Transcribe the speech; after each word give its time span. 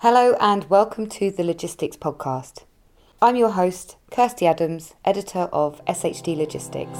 Hello 0.00 0.36
and 0.40 0.68
welcome 0.68 1.08
to 1.08 1.30
the 1.30 1.42
Logistics 1.42 1.96
Podcast. 1.96 2.64
I'm 3.22 3.34
your 3.34 3.48
host, 3.48 3.96
Kirsty 4.10 4.46
Adams, 4.46 4.94
editor 5.06 5.48
of 5.54 5.82
SHD 5.86 6.36
Logistics. 6.36 6.98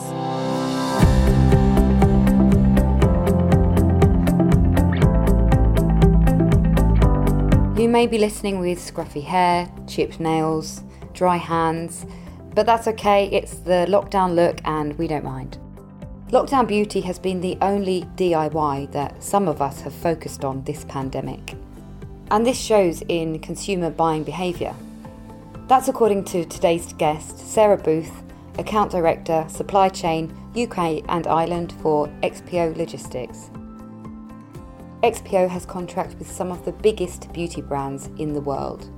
You 7.78 7.90
may 7.90 8.06
be 8.06 8.16
listening 8.16 8.60
with 8.60 8.78
scruffy 8.78 9.22
hair, 9.22 9.70
chipped 9.86 10.18
nails, 10.18 10.82
dry 11.12 11.36
hands, 11.36 12.06
but 12.54 12.64
that's 12.64 12.88
okay, 12.88 13.26
it's 13.26 13.56
the 13.56 13.84
lockdown 13.90 14.34
look 14.34 14.58
and 14.64 14.96
we 14.96 15.06
don't 15.06 15.22
mind. 15.22 15.58
Lockdown 16.30 16.66
beauty 16.66 17.02
has 17.02 17.18
been 17.18 17.42
the 17.42 17.58
only 17.60 18.04
DIY 18.16 18.90
that 18.92 19.22
some 19.22 19.48
of 19.48 19.60
us 19.60 19.82
have 19.82 19.92
focused 19.92 20.46
on 20.46 20.64
this 20.64 20.86
pandemic. 20.86 21.56
And 22.30 22.44
this 22.44 22.60
shows 22.60 23.02
in 23.08 23.38
consumer 23.38 23.90
buying 23.90 24.24
behaviour. 24.24 24.74
That's 25.68 25.86
according 25.86 26.24
to 26.26 26.44
today's 26.44 26.92
guest, 26.94 27.38
Sarah 27.38 27.76
Booth, 27.76 28.12
Account 28.58 28.90
Director, 28.90 29.44
Supply 29.48 29.88
Chain, 29.88 30.34
UK 30.56 31.04
and 31.08 31.26
Ireland 31.26 31.74
for 31.82 32.08
XPO 32.22 32.76
Logistics. 32.76 33.50
XPO 35.02 35.48
has 35.48 35.66
contracts 35.66 36.16
with 36.18 36.30
some 36.30 36.50
of 36.50 36.64
the 36.64 36.72
biggest 36.72 37.32
beauty 37.32 37.60
brands 37.60 38.08
in 38.18 38.32
the 38.32 38.40
world. 38.40 38.90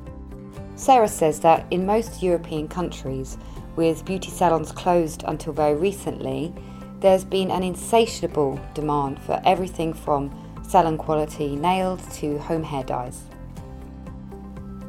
Sarah 0.77 1.09
says 1.09 1.41
that 1.41 1.67
in 1.71 1.85
most 1.85 2.23
European 2.23 2.67
countries, 2.67 3.37
with 3.77 4.05
beauty 4.07 4.31
salons 4.31 4.73
closed 4.73 5.25
until 5.27 5.53
very 5.53 5.75
recently, 5.75 6.55
there's 7.01 7.25
been 7.25 7.51
an 7.51 7.63
insatiable 7.63 8.59
demand 8.75 9.21
for 9.21 9.41
everything 9.45 9.93
from 9.93 10.31
salon 10.69 10.99
quality 10.99 11.57
nails 11.57 12.01
to 12.19 12.39
home 12.39 12.63
hair 12.63 12.85
dyes. 12.85 13.23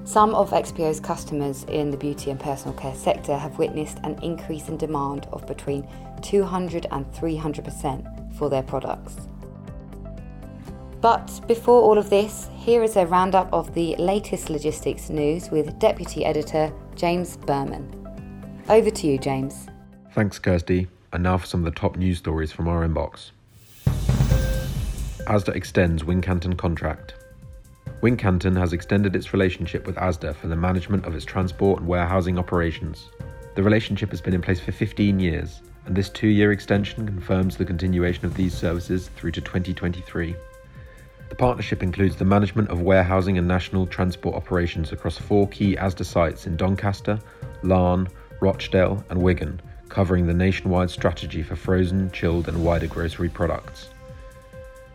Some 0.03 0.36
of 0.36 0.49
XPO's 0.49 0.99
customers 0.99 1.63
in 1.69 1.89
the 1.89 1.97
beauty 1.97 2.31
and 2.31 2.39
personal 2.39 2.75
care 2.75 2.95
sector 2.95 3.38
have 3.38 3.58
witnessed 3.58 3.99
an 4.03 4.17
increase 4.21 4.67
in 4.67 4.75
demand 4.75 5.27
of 5.31 5.47
between 5.47 5.88
200 6.21 6.88
and 6.91 7.05
300% 7.13 8.36
for 8.36 8.49
their 8.49 8.63
products. 8.63 9.16
But 10.99 11.39
before 11.47 11.81
all 11.81 11.97
of 11.97 12.09
this, 12.09 12.49
here 12.58 12.83
is 12.83 12.97
a 12.97 13.05
roundup 13.05 13.53
of 13.53 13.73
the 13.73 13.95
latest 13.95 14.49
logistics 14.49 15.09
news 15.09 15.49
with 15.49 15.80
Deputy 15.80 16.25
Editor 16.25 16.73
James 16.95 17.38
Burman. 17.38 17.95
Over 18.67 18.89
to 18.89 19.08
you, 19.08 19.17
James. 19.17 19.67
Thanks, 20.11 20.39
Kirsty. 20.39 20.88
And 21.14 21.23
now 21.23 21.38
for 21.38 21.45
some 21.45 21.66
of 21.66 21.73
the 21.73 21.80
top 21.80 21.95
news 21.95 22.17
stories 22.17 22.52
from 22.52 22.67
our 22.67 22.86
inbox. 22.86 23.31
Asda 25.28 25.56
extends 25.56 26.03
Wincanton 26.03 26.58
contract. 26.58 27.14
Wincanton 28.02 28.58
has 28.58 28.73
extended 28.73 29.16
its 29.16 29.34
relationship 29.34 29.86
with 29.86 29.98
Asda 29.98 30.34
for 30.34 30.48
the 30.48 30.56
management 30.56 31.06
of 31.06 31.14
its 31.14 31.26
transport 31.26 31.80
and 31.80 31.88
warehousing 31.88 32.39
operations. 32.39 33.09
The 33.56 33.64
relationship 33.64 34.09
has 34.11 34.22
been 34.22 34.34
in 34.34 34.42
place 34.42 34.59
for 34.59 34.72
15 34.72 35.20
years, 35.20 35.61
and 35.86 35.95
this 35.95 36.09
two 36.09 36.30
year 36.30 36.52
extension 36.52 37.06
confirms 37.06 37.58
the 37.58 37.66
continuation 37.66 38.26
of 38.26 38.36
these 38.36 38.53
services 38.53 39.09
through 39.17 39.31
to 39.31 39.42
2023. 39.42 40.36
The 41.28 41.36
partnership 41.36 41.83
includes 41.83 42.16
the 42.16 42.26
management 42.26 42.70
of 42.70 42.81
warehousing 42.81 43.38
and 43.38 43.48
national 43.48 43.88
transport 43.88 44.36
operations 44.36 44.92
across 44.92 45.17
four 45.17 45.48
key 45.49 45.76
Asda 45.76 46.05
sites 46.05 46.48
in 46.48 46.55
Doncaster, 46.55 47.20
Larne, 47.61 48.08
Rochdale, 48.39 49.04
and 49.10 49.22
Wigan, 49.22 49.61
covering 49.89 50.26
the 50.26 50.33
nationwide 50.33 50.89
strategy 50.89 51.43
for 51.43 51.55
frozen, 51.55 52.10
chilled, 52.11 52.48
and 52.48 52.64
wider 52.64 52.88
grocery 52.88 53.30
products. 53.30 53.89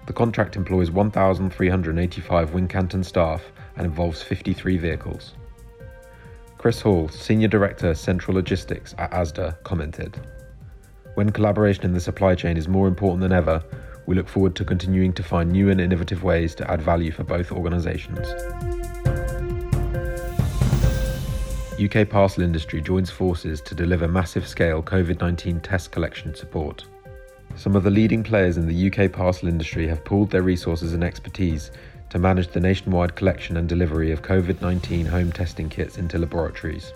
The 0.07 0.13
contract 0.13 0.57
employs 0.57 0.91
1,385 0.91 2.51
Wincanton 2.51 3.05
staff 3.05 3.43
and 3.77 3.87
involves 3.87 4.23
53 4.23 4.77
vehicles. 4.77 5.35
Chris 6.59 6.81
Hall, 6.81 7.09
Senior 7.09 7.49
Director, 7.49 7.95
Central 7.95 8.35
Logistics 8.35 8.95
at 8.99 9.11
ASDA, 9.13 9.63
commented 9.65 10.21
When 11.15 11.31
collaboration 11.31 11.85
in 11.85 11.93
the 11.93 12.01
supply 12.01 12.35
chain 12.35 12.57
is 12.57 12.69
more 12.69 12.89
important 12.89 13.23
than 13.23 13.33
ever, 13.33 13.63
we 14.07 14.15
look 14.15 14.29
forward 14.29 14.55
to 14.57 14.65
continuing 14.65 15.13
to 15.15 15.23
find 15.23 15.51
new 15.51 15.71
and 15.71 15.81
innovative 15.81 16.23
ways 16.23 16.55
to 16.57 16.71
add 16.71 16.83
value 16.83 17.11
for 17.11 17.25
both 17.25 17.51
organisations. 17.53 18.27
UK 21.83 22.09
parcel 22.09 22.45
industry 22.45 22.81
joins 22.81 23.11
forces 23.11 23.61
to 23.63 23.75
deliver 23.75 24.07
massive 24.07 24.47
scale 24.47 24.83
COVID 24.83 25.21
19 25.21 25.61
test 25.61 25.91
collection 25.91 26.35
support. 26.35 26.85
Some 27.57 27.77
of 27.77 27.85
the 27.85 27.91
leading 27.91 28.25
players 28.25 28.57
in 28.57 28.67
the 28.67 28.91
UK 28.91 29.13
parcel 29.13 29.49
industry 29.49 29.87
have 29.87 30.05
pooled 30.05 30.31
their 30.31 30.43
resources 30.43 30.93
and 30.93 31.05
expertise 31.05 31.71
to 32.11 32.19
manage 32.19 32.49
the 32.49 32.61
nationwide 32.61 33.15
collection 33.15 33.57
and 33.57 33.69
delivery 33.69 34.11
of 34.11 34.23
COVID 34.23 34.61
19 34.61 35.07
home 35.07 35.31
testing 35.31 35.69
kits 35.69 35.97
into 35.97 36.19
laboratories. 36.19 36.93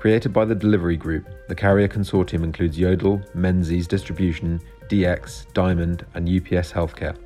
Created 0.00 0.32
by 0.32 0.44
the 0.44 0.54
Delivery 0.54 0.96
Group, 0.96 1.28
the 1.48 1.54
carrier 1.54 1.86
consortium 1.86 2.42
includes 2.42 2.78
Yodel, 2.78 3.22
Menzies 3.34 3.86
Distribution, 3.86 4.60
DX, 4.88 5.52
Diamond, 5.52 6.04
and 6.14 6.28
UPS 6.28 6.72
Healthcare. 6.72 7.16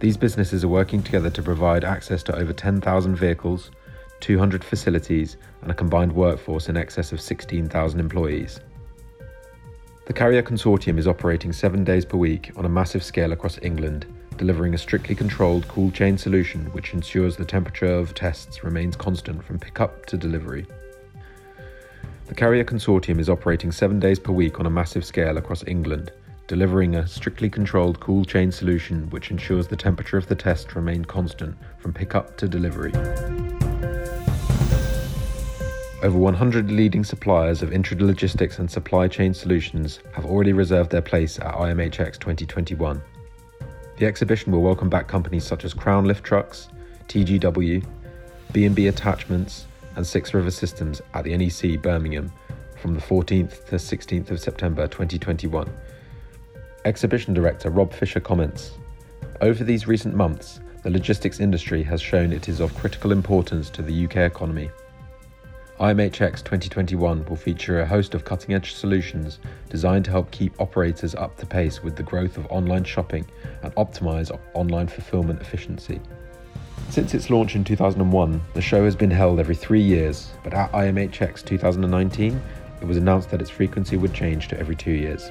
These 0.00 0.16
businesses 0.16 0.64
are 0.64 0.68
working 0.68 1.02
together 1.02 1.30
to 1.30 1.42
provide 1.42 1.84
access 1.84 2.22
to 2.24 2.36
over 2.36 2.52
10,000 2.52 3.16
vehicles, 3.16 3.70
200 4.20 4.62
facilities, 4.62 5.36
and 5.62 5.70
a 5.70 5.74
combined 5.74 6.12
workforce 6.12 6.68
in 6.68 6.76
excess 6.76 7.12
of 7.12 7.20
16,000 7.20 8.00
employees. 8.00 8.60
The 10.06 10.12
Carrier 10.12 10.42
Consortium 10.42 10.98
is 10.98 11.08
operating 11.08 11.50
seven 11.50 11.82
days 11.82 12.04
per 12.04 12.18
week 12.18 12.52
on 12.56 12.66
a 12.66 12.68
massive 12.68 13.02
scale 13.02 13.32
across 13.32 13.58
England, 13.62 14.04
delivering 14.36 14.74
a 14.74 14.78
strictly 14.78 15.14
controlled 15.14 15.66
cool 15.66 15.90
chain 15.90 16.18
solution 16.18 16.66
which 16.72 16.92
ensures 16.92 17.36
the 17.36 17.44
temperature 17.46 17.86
of 17.86 18.14
tests 18.14 18.62
remains 18.62 18.96
constant 18.96 19.42
from 19.42 19.58
pickup 19.58 20.04
to 20.04 20.18
delivery. 20.18 20.66
The 22.26 22.34
Carrier 22.34 22.64
Consortium 22.64 23.18
is 23.18 23.30
operating 23.30 23.72
seven 23.72 23.98
days 23.98 24.18
per 24.18 24.32
week 24.32 24.60
on 24.60 24.66
a 24.66 24.70
massive 24.70 25.06
scale 25.06 25.38
across 25.38 25.66
England, 25.66 26.12
delivering 26.48 26.96
a 26.96 27.06
strictly 27.06 27.48
controlled 27.48 27.98
cool 28.00 28.26
chain 28.26 28.52
solution 28.52 29.08
which 29.08 29.30
ensures 29.30 29.68
the 29.68 29.76
temperature 29.76 30.18
of 30.18 30.26
the 30.26 30.36
test 30.36 30.74
remains 30.74 31.06
constant 31.06 31.56
from 31.78 31.94
pickup 31.94 32.36
to 32.36 32.46
delivery. 32.46 32.92
Over 36.04 36.18
100 36.18 36.70
leading 36.70 37.02
suppliers 37.02 37.62
of 37.62 37.70
intralogistics 37.70 38.58
and 38.58 38.70
supply 38.70 39.08
chain 39.08 39.32
solutions 39.32 40.00
have 40.12 40.26
already 40.26 40.52
reserved 40.52 40.90
their 40.90 41.00
place 41.00 41.38
at 41.38 41.54
IMHX 41.54 42.18
2021. 42.18 43.00
The 43.96 44.04
exhibition 44.04 44.52
will 44.52 44.60
welcome 44.60 44.90
back 44.90 45.08
companies 45.08 45.46
such 45.46 45.64
as 45.64 45.72
Crown 45.72 46.04
Lift 46.04 46.22
Trucks, 46.22 46.68
TGW, 47.08 47.82
B&B 48.52 48.86
Attachments, 48.88 49.64
and 49.96 50.06
Six 50.06 50.34
River 50.34 50.50
Systems 50.50 51.00
at 51.14 51.24
the 51.24 51.34
NEC 51.34 51.80
Birmingham 51.80 52.30
from 52.82 52.92
the 52.92 53.00
14th 53.00 53.64
to 53.68 53.76
16th 53.76 54.30
of 54.30 54.38
September 54.38 54.86
2021. 54.86 55.72
Exhibition 56.84 57.32
director 57.32 57.70
Rob 57.70 57.94
Fisher 57.94 58.20
comments 58.20 58.72
Over 59.40 59.64
these 59.64 59.86
recent 59.86 60.14
months, 60.14 60.60
the 60.82 60.90
logistics 60.90 61.40
industry 61.40 61.82
has 61.84 62.02
shown 62.02 62.30
it 62.30 62.46
is 62.46 62.60
of 62.60 62.74
critical 62.74 63.10
importance 63.10 63.70
to 63.70 63.80
the 63.80 64.04
UK 64.04 64.16
economy. 64.16 64.68
IMHX 65.80 66.36
2021 66.36 67.24
will 67.24 67.34
feature 67.34 67.80
a 67.80 67.86
host 67.86 68.14
of 68.14 68.24
cutting 68.24 68.54
edge 68.54 68.74
solutions 68.74 69.40
designed 69.70 70.04
to 70.04 70.12
help 70.12 70.30
keep 70.30 70.60
operators 70.60 71.16
up 71.16 71.36
to 71.38 71.46
pace 71.46 71.82
with 71.82 71.96
the 71.96 72.02
growth 72.04 72.36
of 72.36 72.46
online 72.46 72.84
shopping 72.84 73.26
and 73.64 73.74
optimize 73.74 74.30
online 74.54 74.86
fulfillment 74.86 75.40
efficiency. 75.40 76.00
Since 76.90 77.12
its 77.12 77.28
launch 77.28 77.56
in 77.56 77.64
2001, 77.64 78.40
the 78.54 78.62
show 78.62 78.84
has 78.84 78.94
been 78.94 79.10
held 79.10 79.40
every 79.40 79.56
three 79.56 79.82
years, 79.82 80.30
but 80.44 80.54
at 80.54 80.70
IMHX 80.70 81.44
2019, 81.44 82.40
it 82.80 82.86
was 82.86 82.96
announced 82.96 83.30
that 83.30 83.40
its 83.40 83.50
frequency 83.50 83.96
would 83.96 84.14
change 84.14 84.46
to 84.48 84.60
every 84.60 84.76
two 84.76 84.92
years. 84.92 85.28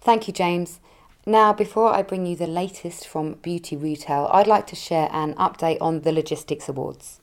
Thank 0.00 0.26
you, 0.26 0.32
James. 0.32 0.80
Now, 1.28 1.52
before 1.52 1.92
I 1.92 2.02
bring 2.02 2.24
you 2.24 2.36
the 2.36 2.46
latest 2.46 3.04
from 3.08 3.32
beauty 3.42 3.76
retail, 3.76 4.30
I'd 4.32 4.46
like 4.46 4.64
to 4.68 4.76
share 4.76 5.08
an 5.10 5.34
update 5.34 5.78
on 5.80 6.02
the 6.02 6.12
Logistics 6.12 6.68
Awards. 6.68 7.18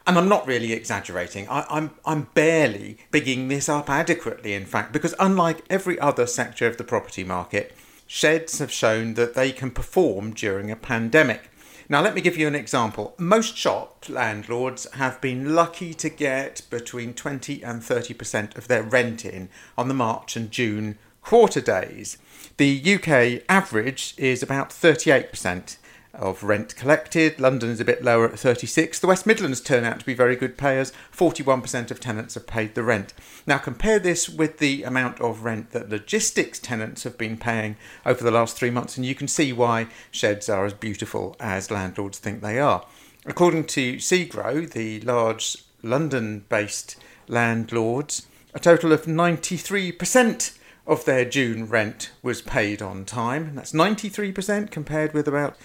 And 0.07 0.17
I'm 0.17 0.29
not 0.29 0.47
really 0.47 0.73
exaggerating. 0.73 1.49
I, 1.49 1.61
am 1.61 1.67
I'm, 1.71 1.91
I'm 2.07 2.29
barely 2.35 2.99
bigging 3.11 3.49
this 3.49 3.69
up 3.69 3.91
adequately, 3.91 4.55
in 4.55 4.65
fact, 4.65 4.93
because 4.93 5.15
unlike 5.19 5.65
every 5.69 5.99
other 5.99 6.27
sector 6.27 6.67
of 6.67 6.77
the 6.77 6.85
property 6.85 7.25
market, 7.25 7.75
sheds 8.07 8.61
have 8.61 8.73
shown 8.73 9.15
that 9.15 9.35
they 9.35 9.51
can 9.53 9.71
perform 9.71 10.33
during 10.33 10.71
a 10.71 10.77
pandemic. 10.77 11.51
Now, 11.90 12.02
let 12.02 12.14
me 12.14 12.20
give 12.20 12.37
you 12.37 12.46
an 12.46 12.55
example. 12.55 13.14
Most 13.17 13.56
shop 13.56 14.05
landlords 14.11 14.87
have 14.93 15.23
been 15.23 15.55
lucky 15.55 15.94
to 15.94 16.11
get 16.11 16.61
between 16.69 17.14
20 17.14 17.62
and 17.62 17.81
30% 17.81 18.58
of 18.58 18.69
their 18.69 18.82
rent 18.82 19.25
in 19.25 19.49
on 19.79 19.88
the 19.88 19.94
March 19.94 20.37
and 20.37 20.50
June 20.50 20.99
quarter 21.23 21.62
days. 21.62 22.19
The 22.58 22.94
UK 22.94 23.43
average 23.49 24.12
is 24.19 24.43
about 24.43 24.69
38% 24.69 25.79
of 26.19 26.43
rent 26.43 26.76
collected. 26.76 27.41
London 27.41 27.70
is 27.70 27.81
a 27.81 27.85
bit 27.85 28.05
lower 28.05 28.26
at 28.26 28.38
36. 28.38 28.99
The 28.99 29.06
West 29.06 29.26
Midlands 29.26 29.61
turn 29.61 29.85
out 29.85 30.00
to 30.00 30.06
be 30.06 30.15
very 30.15 30.37
good 30.37 30.59
payers. 30.59 30.93
41% 31.17 31.91
of 31.91 32.00
tenants 32.00 32.35
have 32.35 32.47
paid 32.47 32.75
the 32.75 32.82
rent. 32.82 33.15
Now 33.47 33.59
compare 33.59 33.99
this 33.99 34.29
with 34.29 34.59
the 34.59 34.82
amount 34.82 35.20
of 35.20 35.44
rent 35.44 35.70
that 35.70 35.88
logistics 35.88 36.59
tenants 36.59 37.05
have 37.05 37.17
been 37.17 37.37
paying 37.37 37.76
over 38.05 38.23
the 38.23 38.31
last 38.31 38.56
3 38.56 38.70
months 38.70 38.97
and 38.97 39.06
you 39.06 39.15
can 39.15 39.29
see 39.29 39.53
why 39.53 39.87
sheds 40.11 40.49
are 40.49 40.67
as 40.67 40.75
beautiful 40.75 41.37
as 41.41 41.70
landlords 41.70 42.19
think 42.19 42.43
they 42.43 42.59
are. 42.59 42.85
According 43.25 43.64
to 43.67 43.97
SEGRO, 43.97 44.71
the 44.71 45.00
large 45.00 45.59
London-based 45.82 46.97
landlords, 47.29 48.26
a 48.55 48.59
total 48.59 48.93
of 48.93 49.05
93% 49.05 50.59
of 50.87 51.05
their 51.05 51.26
June 51.26 51.69
rent 51.69 52.11
was 52.23 52.41
paid 52.41 52.81
on 52.81 53.05
time. 53.05 53.55
That's 53.55 53.73
93% 53.73 54.71
compared 54.71 55.12
with 55.12 55.29
about 55.29 55.56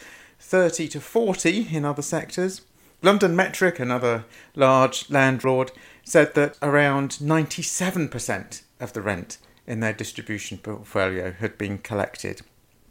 30 0.43 0.89
to 0.89 0.99
40 0.99 1.69
in 1.71 1.85
other 1.85 2.01
sectors. 2.01 2.61
London 3.01 3.35
Metric, 3.35 3.79
another 3.79 4.25
large 4.55 5.09
landlord, 5.09 5.71
said 6.03 6.35
that 6.35 6.57
around 6.61 7.11
97% 7.11 8.61
of 8.79 8.93
the 8.93 9.01
rent 9.01 9.37
in 9.65 9.79
their 9.79 9.93
distribution 9.93 10.57
portfolio 10.57 11.31
had 11.31 11.57
been 11.57 11.77
collected. 11.77 12.41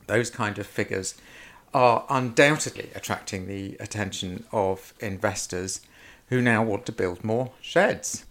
Those 0.07 0.31
kind 0.31 0.59
of 0.59 0.67
figures 0.67 1.15
are 1.75 2.07
undoubtedly 2.11 2.91
attracting 2.95 3.47
the 3.47 3.77
attention 3.79 4.45
of 4.51 4.95
investors 5.01 5.83
who 6.29 6.41
now 6.41 6.63
want 6.63 6.87
to 6.87 6.93
build 6.93 7.23
more 7.23 7.53
sheds. 7.61 8.25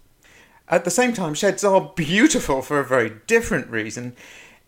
At 0.67 0.83
the 0.83 0.91
same 0.91 1.13
time, 1.13 1.35
sheds 1.35 1.63
are 1.63 1.91
beautiful 1.95 2.61
for 2.61 2.79
a 2.79 2.85
very 2.85 3.11
different 3.27 3.69
reason, 3.69 4.15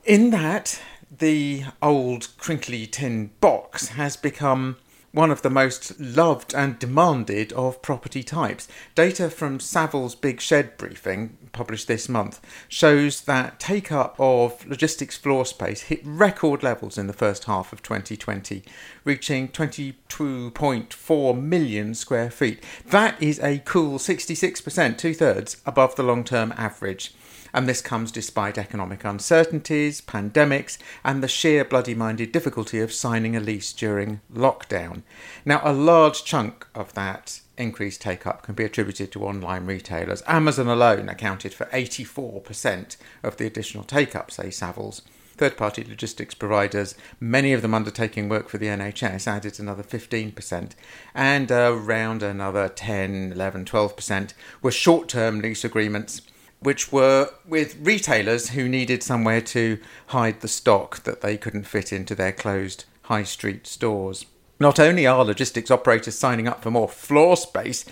in 0.06 0.30
that 0.32 0.80
the 1.20 1.64
old 1.82 2.30
crinkly 2.38 2.88
tin 2.88 3.32
box 3.40 3.90
has 3.90 4.16
become 4.16 4.78
one 5.12 5.30
of 5.30 5.44
the 5.44 5.50
most 5.50 6.00
loved 6.00 6.56
and 6.56 6.80
demanded 6.80 7.54
of 7.54 7.84
property 7.84 8.24
types. 8.24 8.68
Data 8.96 9.30
from 9.30 9.60
Savills 9.60 10.20
Big 10.20 10.42
Shed 10.42 10.76
briefing, 10.76 11.38
published 11.52 11.88
this 11.88 12.10
month, 12.10 12.42
shows 12.68 13.22
that 13.22 13.60
take 13.60 13.92
up 13.92 14.16
of 14.18 14.66
logistics 14.66 15.16
floor 15.16 15.46
space 15.46 15.82
hit 15.84 16.02
record 16.04 16.64
levels 16.64 16.98
in 16.98 17.06
the 17.06 17.14
first 17.14 17.44
half 17.44 17.72
of 17.72 17.84
2020, 17.84 18.64
reaching 19.04 19.50
22.4 19.50 21.40
million 21.40 21.94
square 21.94 22.32
feet. 22.32 22.64
That 22.88 23.22
is 23.22 23.40
a 23.40 23.60
cool 23.60 24.00
66%, 24.00 24.98
two 24.98 25.14
thirds, 25.14 25.58
above 25.64 25.96
the 25.96 26.02
long 26.02 26.24
term 26.24 26.52
average 26.58 27.14
and 27.54 27.68
this 27.68 27.82
comes 27.82 28.12
despite 28.12 28.58
economic 28.58 29.04
uncertainties, 29.04 30.02
pandemics, 30.02 30.78
and 31.04 31.22
the 31.22 31.28
sheer 31.28 31.64
bloody 31.64 31.94
minded 31.94 32.32
difficulty 32.32 32.80
of 32.80 32.92
signing 32.92 33.36
a 33.36 33.40
lease 33.40 33.72
during 33.72 34.22
lockdown. 34.34 35.04
Now, 35.46 35.62
a 35.64 35.72
large 35.72 36.24
chunk 36.24 36.68
of 36.74 36.94
that 36.94 37.42
increased 37.58 38.02
take 38.02 38.26
up 38.26 38.42
can 38.42 38.56
be 38.56 38.64
attributed 38.64 39.12
to 39.12 39.26
online 39.26 39.66
retailers. 39.66 40.24
Amazon 40.28 40.68
alone 40.68 41.08
accounted 41.10 41.54
for 41.54 41.68
84% 41.68 42.98
of 43.22 43.38
the 43.38 43.46
additional 43.46 43.84
take 43.84 44.16
up, 44.16 44.32
say 44.32 44.48
Savills. 44.48 45.02
Third 45.36 45.58
party 45.58 45.84
logistics 45.84 46.36
providers, 46.36 46.94
many 47.20 47.54
of 47.54 47.64
them 47.64 47.74
undertaking 47.74 48.30
work 48.30 48.50
for 48.50 48.60
the 48.60 48.68
NHS, 48.68 49.28
added 49.28 49.60
another 49.60 49.82
15%, 49.82 50.72
and 51.16 51.52
around 51.52 52.22
another 52.22 52.70
10, 52.70 53.32
11, 53.32 53.66
12% 53.66 54.34
were 54.62 54.72
short 54.72 55.10
term 55.10 55.42
lease 55.42 55.64
agreements 55.64 56.22
which 56.64 56.92
were 56.92 57.30
with 57.46 57.78
retailers 57.82 58.50
who 58.50 58.68
needed 58.68 59.04
somewhere 59.04 59.42
to 59.42 59.80
hide 60.08 60.42
the 60.42 60.48
stock 60.48 61.04
that 61.04 61.22
they 61.22 61.38
couldn't 61.38 61.68
fit 61.68 61.94
into 61.94 62.16
their 62.16 62.32
closed 62.32 62.86
high 63.04 63.24
street 63.24 63.68
stores. 63.68 64.26
Not 64.60 64.80
only 64.80 65.06
are 65.06 65.26
logistics 65.26 65.72
operators 65.72 66.18
signing 66.18 66.48
up 66.48 66.62
for 66.64 66.72
more 66.72 66.88
floor 66.88 67.36
space, 67.36 67.86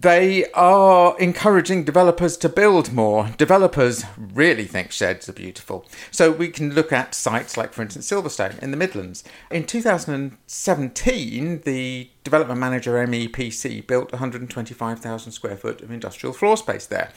they 0.00 0.44
are 0.52 1.18
encouraging 1.18 1.82
developers 1.82 2.36
to 2.36 2.48
build 2.48 2.92
more. 2.92 3.30
Developers 3.36 4.04
really 4.16 4.64
think 4.64 4.92
sheds 4.92 5.28
are 5.28 5.32
beautiful. 5.32 5.84
So 6.12 6.30
we 6.30 6.50
can 6.50 6.72
look 6.72 6.92
at 6.92 7.16
sites 7.16 7.56
like, 7.56 7.72
for 7.72 7.82
instance, 7.82 8.08
Silverstone 8.08 8.60
in 8.60 8.70
the 8.70 8.76
Midlands. 8.76 9.24
In 9.50 9.64
2017, 9.64 11.62
the 11.62 12.10
development 12.22 12.60
manager 12.60 12.94
MEPC 13.04 13.84
built 13.88 14.12
125,000 14.12 15.32
square 15.32 15.56
foot 15.56 15.80
of 15.80 15.90
industrial 15.90 16.32
floor 16.32 16.56
space 16.56 16.86
there 16.86 17.10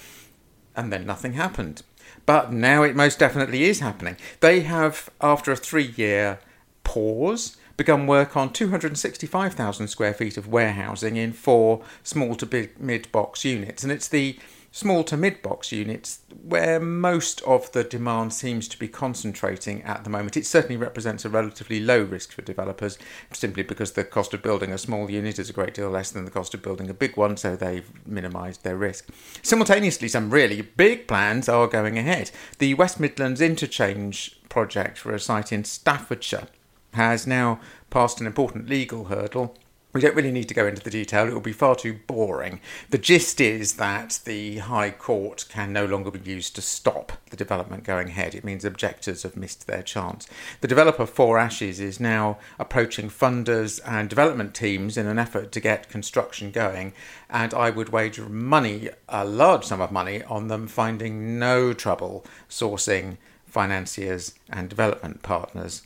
and 0.75 0.91
then 0.91 1.05
nothing 1.05 1.33
happened. 1.33 1.83
But 2.25 2.51
now 2.51 2.83
it 2.83 2.95
most 2.95 3.19
definitely 3.19 3.63
is 3.63 3.79
happening. 3.79 4.17
They 4.39 4.61
have, 4.61 5.09
after 5.19 5.51
a 5.51 5.55
three 5.55 5.93
year 5.95 6.39
pause, 6.83 7.57
begun 7.77 8.05
work 8.05 8.37
on 8.37 8.53
265,000 8.53 9.87
square 9.87 10.13
feet 10.13 10.37
of 10.37 10.47
warehousing 10.47 11.15
in 11.15 11.33
four 11.33 11.81
small 12.03 12.35
to 12.35 12.45
big 12.45 12.79
mid 12.79 13.11
box 13.11 13.43
units. 13.43 13.83
And 13.83 13.91
it's 13.91 14.07
the 14.07 14.37
small 14.71 15.03
to 15.03 15.17
mid 15.17 15.41
box 15.41 15.71
units 15.71 16.19
where 16.43 16.79
most 16.79 17.41
of 17.41 17.71
the 17.73 17.83
demand 17.83 18.33
seems 18.33 18.67
to 18.69 18.79
be 18.79 18.87
concentrating 18.87 19.83
at 19.83 20.03
the 20.03 20.09
moment. 20.09 20.37
It 20.37 20.45
certainly 20.45 20.77
represents 20.77 21.25
a 21.25 21.29
relatively 21.29 21.79
low 21.79 22.01
risk 22.01 22.31
for 22.31 22.41
developers 22.41 22.97
simply 23.33 23.63
because 23.63 23.91
the 23.91 24.03
cost 24.03 24.33
of 24.33 24.41
building 24.41 24.71
a 24.71 24.77
small 24.77 25.11
unit 25.11 25.37
is 25.37 25.49
a 25.49 25.53
great 25.53 25.73
deal 25.73 25.89
less 25.89 26.11
than 26.11 26.25
the 26.25 26.31
cost 26.31 26.53
of 26.53 26.61
building 26.61 26.89
a 26.89 26.93
big 26.93 27.17
one, 27.17 27.35
so 27.37 27.55
they've 27.55 27.91
minimised 28.05 28.63
their 28.63 28.77
risk. 28.77 29.09
Simultaneously, 29.43 30.07
some 30.07 30.31
really 30.31 30.61
big 30.61 31.07
plans 31.07 31.49
are 31.49 31.67
going 31.67 31.97
ahead. 31.97 32.31
The 32.59 32.73
West 32.75 32.99
Midlands 32.99 33.41
Interchange 33.41 34.39
project 34.49 34.97
for 34.97 35.13
a 35.13 35.19
site 35.19 35.51
in 35.51 35.63
Staffordshire 35.63 36.47
has 36.93 37.27
now 37.27 37.59
passed 37.89 38.19
an 38.19 38.27
important 38.27 38.69
legal 38.69 39.05
hurdle 39.05 39.55
we 39.93 40.01
don't 40.01 40.15
really 40.15 40.31
need 40.31 40.47
to 40.47 40.53
go 40.53 40.67
into 40.67 40.81
the 40.81 40.89
detail, 40.89 41.27
it 41.27 41.33
will 41.33 41.41
be 41.41 41.51
far 41.51 41.75
too 41.75 41.99
boring. 42.07 42.59
The 42.89 42.97
gist 42.97 43.41
is 43.41 43.73
that 43.73 44.19
the 44.25 44.59
High 44.59 44.91
Court 44.91 45.45
can 45.49 45.73
no 45.73 45.85
longer 45.85 46.11
be 46.11 46.31
used 46.31 46.55
to 46.55 46.61
stop 46.61 47.11
the 47.29 47.35
development 47.35 47.83
going 47.83 48.09
ahead. 48.09 48.35
It 48.35 48.43
means 48.43 48.63
objectors 48.63 49.23
have 49.23 49.35
missed 49.35 49.67
their 49.67 49.83
chance. 49.83 50.27
The 50.61 50.67
developer 50.67 51.05
Four 51.05 51.37
Ashes 51.37 51.79
is 51.79 51.99
now 51.99 52.37
approaching 52.57 53.09
funders 53.09 53.79
and 53.85 54.09
development 54.09 54.53
teams 54.53 54.97
in 54.97 55.07
an 55.07 55.19
effort 55.19 55.51
to 55.51 55.59
get 55.59 55.89
construction 55.89 56.51
going, 56.51 56.93
and 57.29 57.53
I 57.53 57.69
would 57.69 57.89
wager 57.89 58.29
money, 58.29 58.89
a 59.09 59.25
large 59.25 59.65
sum 59.65 59.81
of 59.81 59.91
money, 59.91 60.23
on 60.23 60.47
them 60.47 60.67
finding 60.67 61.37
no 61.37 61.73
trouble 61.73 62.25
sourcing 62.49 63.17
financiers 63.45 64.33
and 64.49 64.69
development 64.69 65.21
partners. 65.21 65.85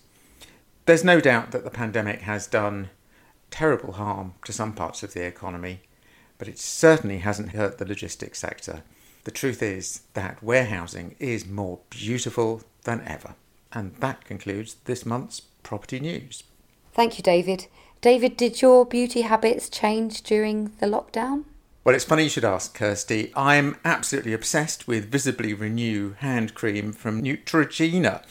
There's 0.85 1.03
no 1.03 1.19
doubt 1.19 1.51
that 1.51 1.63
the 1.63 1.71
pandemic 1.71 2.21
has 2.21 2.45
done 2.45 2.89
terrible 3.51 3.93
harm 3.93 4.33
to 4.45 4.53
some 4.53 4.73
parts 4.73 5.03
of 5.03 5.13
the 5.13 5.25
economy, 5.25 5.81
but 6.37 6.47
it 6.47 6.59
certainly 6.59 7.19
hasn't 7.19 7.51
hurt 7.51 7.77
the 7.77 7.85
logistics 7.85 8.39
sector. 8.39 8.83
The 9.23 9.31
truth 9.31 9.63
is 9.63 10.01
that 10.13 10.43
warehousing 10.43 11.15
is 11.19 11.47
more 11.47 11.79
beautiful 11.89 12.61
than 12.83 13.01
ever. 13.07 13.35
And 13.71 13.95
that 13.95 14.25
concludes 14.25 14.75
this 14.85 15.05
month's 15.05 15.41
property 15.63 15.99
news. 15.99 16.43
Thank 16.93 17.17
you, 17.17 17.23
David. 17.23 17.67
David, 18.01 18.37
did 18.37 18.61
your 18.61 18.85
beauty 18.85 19.21
habits 19.21 19.67
change 19.67 20.21
during 20.21 20.71
the 20.79 20.85
lockdown? 20.85 21.45
Well, 21.83 21.95
it's 21.95 22.05
funny 22.05 22.23
you 22.23 22.29
should 22.29 22.45
ask, 22.45 22.73
Kirsty. 22.73 23.31
I'm 23.35 23.77
absolutely 23.83 24.33
obsessed 24.33 24.87
with 24.87 25.11
Visibly 25.11 25.53
Renew 25.53 26.13
hand 26.13 26.53
cream 26.53 26.93
from 26.93 27.21
Neutrogena. 27.21 28.23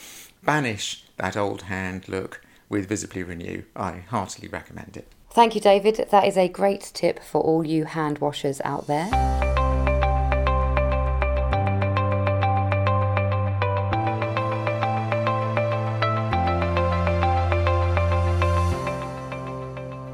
Banish 0.43 1.05
that 1.17 1.37
old 1.37 1.63
hand 1.63 2.09
look 2.09 2.41
with 2.75 2.89
Visibly 2.89 3.23
Renew. 3.23 3.63
I 3.77 4.03
heartily 4.09 4.49
recommend 4.49 4.97
it. 4.97 5.07
Thank 5.31 5.55
you, 5.55 5.61
David. 5.61 6.09
That 6.11 6.27
is 6.27 6.37
a 6.37 6.49
great 6.49 6.91
tip 6.93 7.21
for 7.23 7.41
all 7.41 7.65
you 7.65 7.85
hand 7.85 8.19
washers 8.19 8.61
out 8.65 8.89
there. 8.89 9.09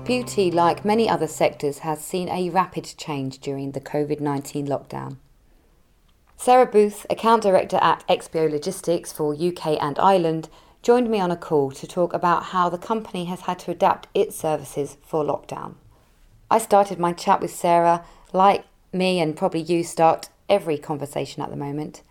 Beauty, 0.04 0.50
like 0.50 0.84
many 0.84 1.08
other 1.08 1.26
sectors, 1.26 1.78
has 1.78 2.04
seen 2.04 2.28
a 2.28 2.50
rapid 2.50 2.84
change 2.98 3.38
during 3.38 3.72
the 3.72 3.80
COVID 3.80 4.20
19 4.20 4.66
lockdown. 4.66 5.16
Sarah 6.36 6.66
Booth, 6.66 7.06
account 7.08 7.42
director 7.42 7.78
at 7.80 8.06
XPO 8.06 8.50
Logistics 8.50 9.12
for 9.14 9.34
UK 9.34 9.82
and 9.82 9.98
Ireland, 9.98 10.50
joined 10.82 11.10
me 11.10 11.20
on 11.20 11.30
a 11.30 11.36
call 11.36 11.70
to 11.72 11.86
talk 11.86 12.12
about 12.12 12.44
how 12.44 12.68
the 12.68 12.78
company 12.78 13.26
has 13.26 13.42
had 13.42 13.58
to 13.60 13.70
adapt 13.70 14.08
its 14.14 14.36
services 14.36 14.96
for 15.02 15.24
lockdown. 15.24 15.74
I 16.50 16.58
started 16.58 16.98
my 16.98 17.12
chat 17.12 17.40
with 17.40 17.54
Sarah, 17.54 18.04
like 18.32 18.64
me 18.92 19.20
and 19.20 19.36
probably 19.36 19.60
you 19.60 19.84
start 19.84 20.28
every 20.48 20.78
conversation 20.78 21.42
at 21.42 21.50
the 21.50 21.56
moment. 21.56 22.02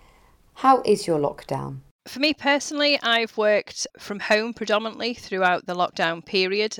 How 0.56 0.82
is 0.84 1.08
your 1.08 1.20
lockdown? 1.20 1.80
For 2.08 2.20
me 2.20 2.34
personally, 2.34 3.00
I've 3.02 3.38
worked 3.38 3.86
from 3.98 4.20
home 4.20 4.54
predominantly 4.54 5.14
throughout 5.14 5.66
the 5.66 5.76
lockdown 5.76 6.26
period. 6.26 6.80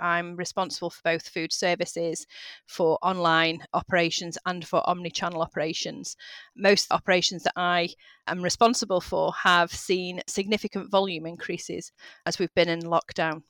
I'm 0.00 0.36
responsible 0.36 0.90
for 0.90 1.00
both 1.04 1.28
food 1.28 1.52
services, 1.52 2.26
for 2.66 2.98
online 3.02 3.60
operations, 3.72 4.38
and 4.46 4.66
for 4.66 4.82
omni 4.88 5.10
channel 5.10 5.42
operations. 5.42 6.16
Most 6.56 6.90
operations 6.90 7.44
that 7.44 7.52
I 7.56 7.90
am 8.26 8.42
responsible 8.42 9.00
for 9.00 9.32
have 9.42 9.72
seen 9.72 10.22
significant 10.26 10.90
volume 10.90 11.26
increases 11.26 11.92
as 12.26 12.38
we've 12.38 12.54
been 12.54 12.68
in 12.68 12.82
lockdown. 12.82 13.42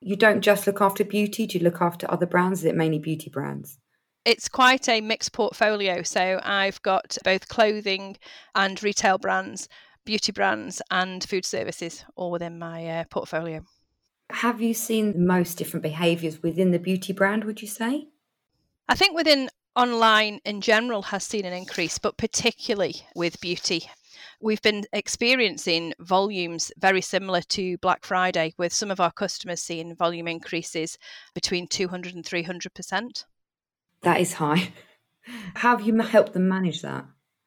You 0.00 0.16
don't 0.16 0.42
just 0.42 0.66
look 0.66 0.80
after 0.80 1.04
beauty, 1.04 1.46
do 1.46 1.58
you 1.58 1.64
look 1.64 1.80
after 1.80 2.10
other 2.10 2.26
brands? 2.26 2.60
Is 2.60 2.66
it 2.66 2.76
mainly 2.76 2.98
beauty 2.98 3.30
brands? 3.30 3.78
It's 4.24 4.48
quite 4.48 4.88
a 4.88 5.00
mixed 5.00 5.32
portfolio. 5.32 6.02
So 6.02 6.40
I've 6.42 6.80
got 6.82 7.18
both 7.24 7.48
clothing 7.48 8.16
and 8.54 8.82
retail 8.82 9.18
brands, 9.18 9.68
beauty 10.04 10.32
brands, 10.32 10.80
and 10.90 11.22
food 11.22 11.44
services 11.44 12.04
all 12.16 12.30
within 12.30 12.58
my 12.58 12.86
uh, 12.86 13.04
portfolio. 13.10 13.64
Have 14.30 14.60
you 14.60 14.74
seen 14.74 15.26
most 15.26 15.56
different 15.56 15.82
behaviours 15.82 16.42
within 16.42 16.70
the 16.70 16.78
beauty 16.78 17.12
brand, 17.12 17.44
would 17.44 17.62
you 17.62 17.68
say? 17.68 18.08
I 18.88 18.94
think 18.94 19.14
within 19.14 19.50
online 19.76 20.40
in 20.44 20.60
general 20.60 21.02
has 21.02 21.24
seen 21.24 21.44
an 21.44 21.52
increase, 21.52 21.98
but 21.98 22.16
particularly 22.16 23.06
with 23.14 23.40
beauty. 23.40 23.88
We've 24.40 24.62
been 24.62 24.84
experiencing 24.92 25.94
volumes 25.98 26.70
very 26.78 27.00
similar 27.00 27.40
to 27.42 27.78
Black 27.78 28.04
Friday, 28.04 28.54
with 28.58 28.72
some 28.72 28.90
of 28.90 29.00
our 29.00 29.12
customers 29.12 29.62
seeing 29.62 29.96
volume 29.96 30.28
increases 30.28 30.98
between 31.34 31.66
200 31.66 32.14
and 32.14 32.24
300%. 32.24 33.24
That 34.02 34.20
is 34.20 34.34
high. 34.34 34.72
How 35.54 35.76
have 35.76 35.86
you 35.86 35.98
helped 36.00 36.34
them 36.34 36.48
manage 36.48 36.82
that? 36.82 37.06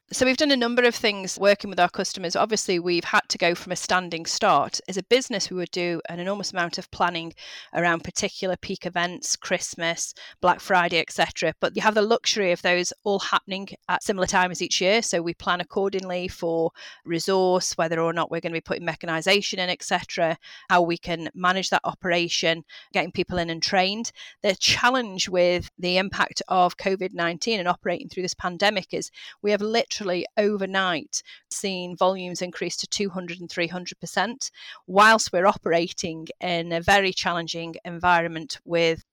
So 0.10 0.26
we've 0.26 0.38
done 0.38 0.52
a 0.52 0.56
number 0.56 0.84
of 0.84 0.96
things 0.96 1.38
working 1.38 1.70
with 1.70 1.82
our 1.82 1.90
customers. 1.90 2.38
Obviously, 2.38 2.80
we've 2.80 3.04
had 3.04 3.28
to 3.28 3.38
go 3.38 3.54
from 3.54 3.74
a 3.74 3.76
standing 3.76 4.26
start. 4.26 4.80
As 4.88 4.96
a 4.96 5.04
business, 5.04 5.50
we 5.50 5.58
would 5.58 5.72
do 5.72 6.00
an 6.08 6.22
enormous 6.22 6.54
amount 6.54 6.78
of 6.78 6.90
planning 6.92 7.34
around 7.74 8.06
particular 8.06 8.56
peak 8.56 8.86
events, 8.86 9.36
Christmas, 9.36 10.14
Black 10.40 10.62
Friday, 10.62 11.02
etc. 11.02 11.54
But 11.60 11.76
you 11.76 11.82
have 11.82 11.94
the 11.94 12.02
luxury 12.02 12.54
of 12.54 12.62
those 12.62 12.94
all 13.04 13.20
happening 13.20 13.68
at 13.90 14.02
similar 14.02 14.28
times 14.28 14.62
each 14.62 14.80
year. 14.80 15.02
So 15.02 15.22
we 15.22 15.34
plan 15.34 15.60
accordingly 15.60 16.30
for 16.30 16.72
resource, 17.04 17.74
whether 17.74 18.00
or 18.00 18.14
not 18.14 18.32
we're 18.32 18.40
going 18.40 18.54
to 18.54 18.58
be 18.58 18.62
putting 18.62 18.86
mechanization 18.86 19.60
in, 19.60 19.70
etc. 19.70 20.38
How 20.70 20.84
we 20.84 20.98
can 20.98 21.28
manage 21.36 21.70
that 21.72 21.82
operation, 21.84 22.64
getting 22.94 23.12
people 23.12 23.40
in 23.40 23.50
and 23.50 23.62
trained. 23.62 24.14
The 24.42 24.56
challenge 24.56 25.28
with 25.28 25.70
the 25.78 25.98
impact 25.98 26.42
of 26.48 26.78
COVID 26.78 27.14
19 27.14 27.60
and 27.60 27.68
operating 27.68 28.08
through 28.08 28.24
this 28.24 28.36
pandemic 28.36 28.94
is 28.94 29.12
we 29.42 29.52
have 29.52 29.62
literally 29.62 29.97
literally 29.98 30.26
overnight 30.38 31.24
seen 31.50 31.96
volumes 31.96 32.42
increase 32.42 32.78
to 32.78 32.88
200 32.88 33.40
and 33.40 33.50
300%, 33.50 34.52
whilst 34.86 35.32
we're 35.34 35.48
operating 35.48 36.28
in 36.40 36.72
a 36.72 36.82
very 36.82 37.12
challenging 37.12 37.76
environment 37.84 38.60
with 38.66 39.04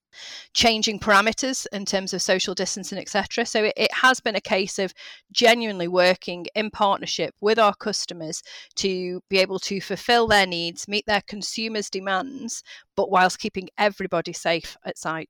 changing 0.53 1.01
parameters 1.01 1.67
in 1.73 1.85
terms 1.85 2.13
of 2.13 2.23
social 2.23 2.55
distancing, 2.55 2.99
etc. 2.99 3.45
So 3.45 3.65
it, 3.65 3.73
it, 3.77 3.93
has 3.93 4.21
been 4.21 4.37
a 4.37 4.41
case 4.41 4.79
of 4.79 4.95
genuinely 5.33 5.89
working 5.89 6.47
in 6.55 6.71
partnership 6.71 7.35
with 7.41 7.59
our 7.59 7.75
customers 7.75 8.41
to 8.77 9.21
be 9.29 9.39
able 9.39 9.59
to 9.61 9.81
fulfill 9.81 10.29
their 10.29 10.47
needs, 10.47 10.87
meet 10.87 11.07
their 11.07 11.23
consumers' 11.27 11.91
demands, 11.91 12.63
but 12.95 13.11
whilst 13.11 13.41
keeping 13.41 13.71
everybody 13.77 14.33
safe 14.33 14.77
at 14.85 14.99
site. 14.99 15.29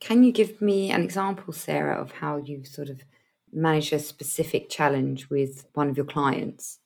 Can 0.00 0.24
you 0.24 0.32
give 0.32 0.60
me 0.60 0.90
an 0.90 1.02
example, 1.02 1.52
Sarah, 1.52 2.00
of 2.00 2.10
how 2.10 2.38
you've 2.38 2.66
sort 2.66 2.90
of 2.90 3.04
manage 3.54 3.92
a 3.92 3.98
specific 3.98 4.68
challenge 4.68 5.30
with 5.30 5.66
one 5.74 5.88
of 5.88 5.96
your 5.96 6.06
clients? 6.06 6.78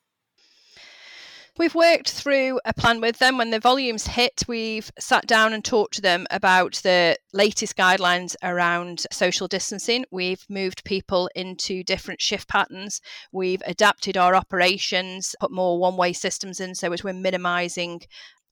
We've 1.58 1.75
worked 1.75 2.12
through 2.12 2.60
a 2.64 2.72
plan 2.72 3.00
with 3.00 3.18
them. 3.18 3.37
When 3.37 3.50
the 3.50 3.58
volumes 3.58 4.06
hit, 4.06 4.44
we've 4.46 4.92
sat 4.96 5.26
down 5.26 5.52
and 5.52 5.64
talked 5.64 5.94
to 5.94 6.00
them 6.00 6.25
about 6.30 6.75
the 6.84 7.18
latest 7.32 7.76
guidelines 7.76 8.37
around 8.44 9.06
social 9.10 9.48
distancing. 9.48 10.04
We've 10.12 10.46
moved 10.48 10.84
people 10.84 11.28
into 11.34 11.82
different 11.82 12.20
shift 12.20 12.48
patterns. 12.48 13.00
We've 13.32 13.62
adapted 13.66 14.16
our 14.16 14.37
operations, 14.37 15.34
put 15.40 15.50
more 15.50 15.80
one 15.80 15.96
way 15.96 16.12
systems 16.12 16.60
in 16.60 16.76
so 16.76 16.92
as 16.92 17.02
we're 17.02 17.12
minimizing 17.12 18.02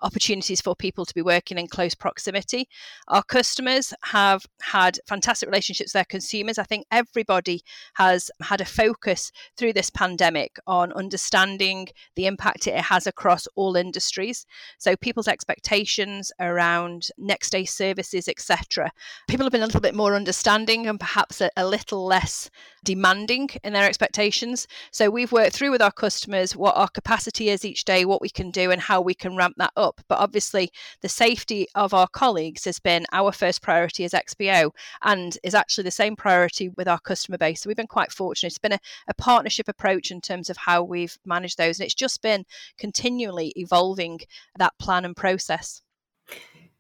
opportunities 0.02 0.60
for 0.60 0.74
people 0.74 1.04
to 1.04 1.14
be 1.14 1.22
working 1.22 1.58
in 1.58 1.66
close 1.66 1.94
proximity. 1.94 2.68
Our 3.08 3.22
customers 3.22 3.94
have 4.04 4.46
had 4.62 4.98
fantastic 5.06 5.48
relationships 5.48 5.88
with 5.88 5.94
their 5.94 6.04
consumers. 6.04 6.58
I 6.58 6.64
think 6.64 6.86
everybody 6.90 7.62
has 7.94 8.30
had 8.42 8.60
a 8.60 8.64
focus 8.64 9.32
through 9.56 9.72
this 9.72 9.90
pandemic 9.90 10.56
on 10.66 10.92
understanding 10.92 11.88
the 12.14 12.26
impact 12.26 12.66
it 12.66 12.76
has 12.76 13.06
across 13.06 13.46
all 13.56 13.76
industries. 13.76 14.46
So 14.78 14.96
people's 14.96 15.28
expectations 15.28 16.32
around 16.40 17.08
next 17.18 17.50
day 17.50 17.64
services, 17.64 18.28
etc. 18.28 18.90
People 19.28 19.44
have 19.44 19.52
been 19.52 19.62
a 19.62 19.66
little 19.66 19.80
bit 19.80 19.94
more 19.94 20.14
understanding 20.14 20.86
and 20.86 21.00
perhaps 21.00 21.40
a, 21.40 21.50
a 21.56 21.66
little 21.66 22.04
less 22.04 22.50
demanding 22.84 23.48
in 23.64 23.72
their 23.72 23.86
expectations. 23.86 24.66
So 24.90 25.10
we've 25.10 25.32
worked 25.32 25.54
through 25.54 25.70
with 25.70 25.82
our 25.82 25.92
customers 25.92 26.54
what 26.56 26.76
our 26.76 26.88
capacity 26.88 27.48
is 27.48 27.64
each 27.64 27.84
day, 27.84 28.04
what 28.04 28.20
we 28.20 28.28
can 28.28 28.50
do 28.50 28.70
and 28.70 28.80
how 28.80 29.00
we 29.00 29.14
can 29.14 29.36
ramp 29.36 29.54
that 29.58 29.72
up 29.76 29.85
up. 29.86 30.00
But 30.08 30.18
obviously, 30.18 30.70
the 31.00 31.08
safety 31.08 31.66
of 31.74 31.94
our 31.94 32.08
colleagues 32.08 32.64
has 32.64 32.78
been 32.78 33.06
our 33.12 33.32
first 33.32 33.62
priority 33.62 34.04
as 34.04 34.12
XPO 34.12 34.70
and 35.02 35.38
is 35.42 35.54
actually 35.54 35.84
the 35.84 35.90
same 35.90 36.16
priority 36.16 36.68
with 36.70 36.88
our 36.88 37.00
customer 37.00 37.38
base. 37.38 37.62
So 37.62 37.68
we've 37.68 37.76
been 37.76 37.86
quite 37.86 38.12
fortunate. 38.12 38.48
It's 38.48 38.58
been 38.58 38.72
a, 38.72 38.80
a 39.08 39.14
partnership 39.14 39.68
approach 39.68 40.10
in 40.10 40.20
terms 40.20 40.50
of 40.50 40.56
how 40.56 40.82
we've 40.82 41.16
managed 41.24 41.58
those. 41.58 41.78
And 41.78 41.84
it's 41.84 41.94
just 41.94 42.22
been 42.22 42.44
continually 42.78 43.52
evolving 43.56 44.20
that 44.58 44.72
plan 44.78 45.04
and 45.04 45.16
process. 45.16 45.82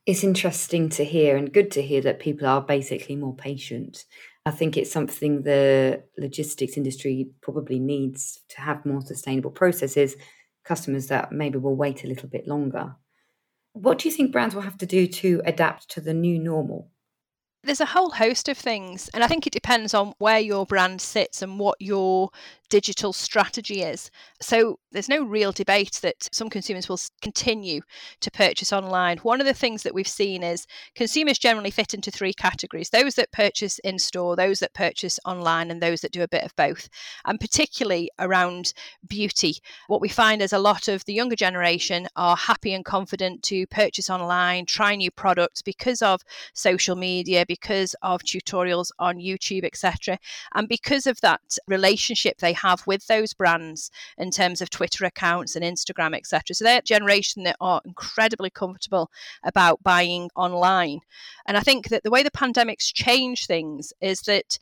It's 0.06 0.22
interesting 0.22 0.88
to 0.90 1.04
hear 1.04 1.36
and 1.36 1.52
good 1.52 1.70
to 1.72 1.82
hear 1.82 2.00
that 2.02 2.20
people 2.20 2.46
are 2.46 2.60
basically 2.62 3.16
more 3.16 3.34
patient. 3.34 4.04
I 4.46 4.52
think 4.52 4.76
it's 4.76 4.92
something 4.92 5.42
the 5.42 6.04
logistics 6.16 6.76
industry 6.76 7.28
probably 7.40 7.80
needs 7.80 8.40
to 8.50 8.60
have 8.60 8.86
more 8.86 9.00
sustainable 9.00 9.50
processes 9.50 10.14
customers 10.66 11.06
that 11.06 11.32
maybe 11.32 11.58
will 11.58 11.76
wait 11.76 12.04
a 12.04 12.08
little 12.08 12.28
bit 12.28 12.46
longer. 12.46 12.96
What 13.72 13.98
do 13.98 14.08
you 14.08 14.14
think 14.14 14.32
brands 14.32 14.54
will 14.54 14.62
have 14.62 14.78
to 14.78 14.86
do 14.86 15.06
to 15.06 15.42
adapt 15.44 15.90
to 15.90 16.00
the 16.00 16.14
new 16.14 16.38
normal? 16.38 16.90
There's 17.62 17.80
a 17.80 17.86
whole 17.86 18.10
host 18.10 18.48
of 18.48 18.56
things, 18.56 19.08
and 19.08 19.24
I 19.24 19.26
think 19.26 19.46
it 19.46 19.52
depends 19.52 19.92
on 19.92 20.14
where 20.18 20.38
your 20.38 20.66
brand 20.66 21.00
sits 21.00 21.42
and 21.42 21.58
what 21.58 21.76
your 21.80 22.30
digital 22.68 23.12
strategy 23.12 23.82
is. 23.82 24.10
So 24.40 24.78
there's 24.92 25.08
no 25.08 25.24
real 25.24 25.52
debate 25.52 25.98
that 26.02 26.28
some 26.32 26.50
consumers 26.50 26.88
will 26.88 26.98
continue 27.22 27.80
to 28.20 28.30
purchase 28.30 28.72
online. 28.72 29.18
One 29.18 29.40
of 29.40 29.46
the 29.46 29.54
things 29.54 29.82
that 29.82 29.94
we've 29.94 30.08
seen 30.08 30.42
is 30.42 30.66
consumers 30.94 31.38
generally 31.38 31.70
fit 31.70 31.94
into 31.94 32.10
three 32.10 32.32
categories 32.32 32.90
those 32.90 33.14
that 33.16 33.32
purchase 33.32 33.78
in 33.80 33.98
store, 33.98 34.36
those 34.36 34.58
that 34.60 34.74
purchase 34.74 35.18
online, 35.24 35.70
and 35.70 35.82
those 35.82 36.00
that 36.00 36.12
do 36.12 36.22
a 36.22 36.28
bit 36.28 36.44
of 36.44 36.54
both. 36.56 36.88
And 37.24 37.38
particularly 37.38 38.10
around 38.18 38.72
beauty, 39.06 39.56
what 39.86 40.00
we 40.00 40.08
find 40.08 40.42
is 40.42 40.52
a 40.52 40.58
lot 40.58 40.88
of 40.88 41.04
the 41.04 41.14
younger 41.14 41.36
generation 41.36 42.08
are 42.16 42.36
happy 42.36 42.72
and 42.72 42.84
confident 42.84 43.42
to 43.44 43.66
purchase 43.66 44.10
online, 44.10 44.66
try 44.66 44.96
new 44.96 45.10
products 45.10 45.62
because 45.62 46.02
of 46.02 46.22
social 46.54 46.96
media, 46.96 47.44
because 47.46 47.94
of 48.02 48.22
tutorials 48.22 48.90
on 48.98 49.16
YouTube, 49.16 49.64
etc. 49.64 50.18
And 50.54 50.68
because 50.68 51.06
of 51.06 51.20
that 51.20 51.40
relationship 51.66 52.38
they 52.38 52.52
have 52.56 52.86
with 52.86 53.06
those 53.06 53.32
brands 53.32 53.90
in 54.18 54.30
terms 54.30 54.60
of 54.60 54.70
Twitter 54.70 55.04
accounts 55.04 55.56
and 55.56 55.64
Instagram, 55.64 56.16
etc. 56.16 56.54
So 56.54 56.64
they're 56.64 56.78
a 56.78 56.82
generation 56.82 57.44
that 57.44 57.56
are 57.60 57.80
incredibly 57.84 58.50
comfortable 58.50 59.10
about 59.44 59.82
buying 59.82 60.30
online. 60.36 61.00
And 61.46 61.56
I 61.56 61.60
think 61.60 61.88
that 61.88 62.02
the 62.02 62.10
way 62.10 62.22
the 62.22 62.30
pandemic's 62.30 62.92
changed 62.92 63.46
things 63.46 63.92
is 64.00 64.22
that 64.22 64.58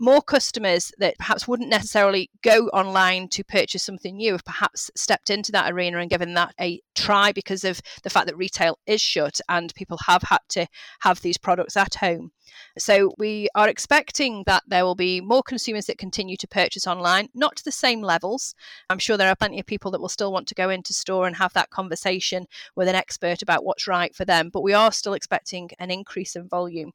more 0.00 0.22
customers 0.22 0.92
that 0.96 1.18
perhaps 1.18 1.46
wouldn't 1.46 1.68
necessarily 1.68 2.30
go 2.42 2.68
online 2.68 3.28
to 3.28 3.44
purchase 3.44 3.84
something 3.84 4.16
new 4.16 4.32
have 4.32 4.44
perhaps 4.44 4.90
stepped 4.96 5.28
into 5.28 5.52
that 5.52 5.70
arena 5.70 5.98
and 5.98 6.08
given 6.08 6.32
that 6.32 6.54
a 6.58 6.80
try 6.94 7.32
because 7.32 7.64
of 7.64 7.82
the 8.02 8.08
fact 8.08 8.26
that 8.26 8.36
retail 8.36 8.78
is 8.86 9.02
shut 9.02 9.40
and 9.50 9.74
people 9.74 9.98
have 10.06 10.22
had 10.22 10.40
to 10.48 10.66
have 11.00 11.20
these 11.20 11.36
products 11.36 11.76
at 11.76 11.96
home. 11.96 12.32
So 12.78 13.14
we 13.18 13.48
are 13.54 13.68
expecting 13.68 14.44
that 14.46 14.62
there 14.66 14.84
will 14.84 14.94
be 14.94 15.20
more 15.20 15.42
consumers 15.42 15.86
that 15.86 15.98
continue 15.98 16.36
to 16.36 16.48
purchase 16.48 16.86
online, 16.86 17.28
not 17.34 17.56
to 17.56 17.64
the 17.64 17.72
same 17.72 18.02
levels. 18.02 18.54
I'm 18.88 18.98
sure 18.98 19.16
there 19.16 19.28
are 19.28 19.36
plenty 19.36 19.60
of 19.60 19.66
people 19.66 19.90
that 19.90 20.00
will 20.00 20.08
still 20.08 20.32
want 20.32 20.48
to 20.48 20.54
go 20.54 20.70
into 20.70 20.92
store 20.92 21.26
and 21.26 21.36
have 21.36 21.52
that 21.54 21.70
conversation 21.70 22.46
with 22.76 22.88
an 22.88 22.94
expert 22.94 23.42
about 23.42 23.64
what's 23.64 23.86
right 23.86 24.14
for 24.14 24.24
them, 24.24 24.50
but 24.52 24.62
we 24.62 24.72
are 24.72 24.92
still 24.92 25.14
expecting 25.14 25.70
an 25.78 25.90
increase 25.90 26.36
in 26.36 26.48
volume. 26.48 26.92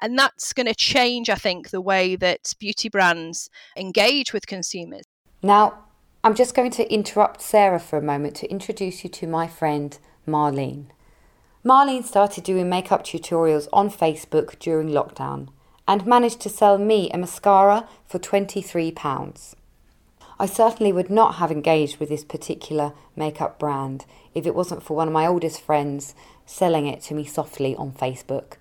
And 0.00 0.18
that's 0.18 0.52
going 0.52 0.66
to 0.66 0.74
change, 0.74 1.30
I 1.30 1.34
think, 1.34 1.70
the 1.70 1.80
way 1.80 2.16
that 2.16 2.52
beauty 2.58 2.88
brands 2.88 3.48
engage 3.76 4.32
with 4.32 4.46
consumers. 4.46 5.04
Now, 5.42 5.84
I'm 6.22 6.34
just 6.34 6.54
going 6.54 6.72
to 6.72 6.92
interrupt 6.92 7.40
Sarah 7.40 7.78
for 7.78 7.98
a 7.98 8.02
moment 8.02 8.34
to 8.36 8.50
introduce 8.50 9.04
you 9.04 9.10
to 9.10 9.26
my 9.26 9.46
friend 9.46 9.96
Marlene. 10.26 10.86
Marlene 11.66 12.04
started 12.04 12.44
doing 12.44 12.68
makeup 12.68 13.02
tutorials 13.02 13.66
on 13.72 13.90
Facebook 13.90 14.56
during 14.60 14.90
lockdown 14.90 15.48
and 15.88 16.06
managed 16.06 16.40
to 16.42 16.48
sell 16.48 16.78
me 16.78 17.10
a 17.10 17.18
mascara 17.18 17.88
for 18.06 18.20
£23. 18.20 19.54
I 20.38 20.46
certainly 20.46 20.92
would 20.92 21.10
not 21.10 21.34
have 21.36 21.50
engaged 21.50 21.98
with 21.98 22.08
this 22.08 22.22
particular 22.22 22.92
makeup 23.16 23.58
brand 23.58 24.04
if 24.32 24.46
it 24.46 24.54
wasn't 24.54 24.84
for 24.84 24.96
one 24.96 25.08
of 25.08 25.12
my 25.12 25.26
oldest 25.26 25.60
friends 25.60 26.14
selling 26.44 26.86
it 26.86 27.02
to 27.02 27.14
me 27.14 27.24
softly 27.24 27.74
on 27.74 27.90
Facebook. 27.90 28.58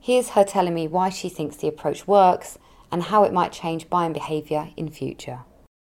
Here's 0.00 0.30
her 0.30 0.42
telling 0.42 0.74
me 0.74 0.88
why 0.88 1.08
she 1.08 1.28
thinks 1.28 1.54
the 1.54 1.68
approach 1.68 2.08
works 2.08 2.58
and 2.90 3.04
how 3.04 3.22
it 3.22 3.32
might 3.32 3.52
change 3.52 3.88
buying 3.88 4.12
behaviour 4.12 4.70
in 4.76 4.90
future. 4.90 5.44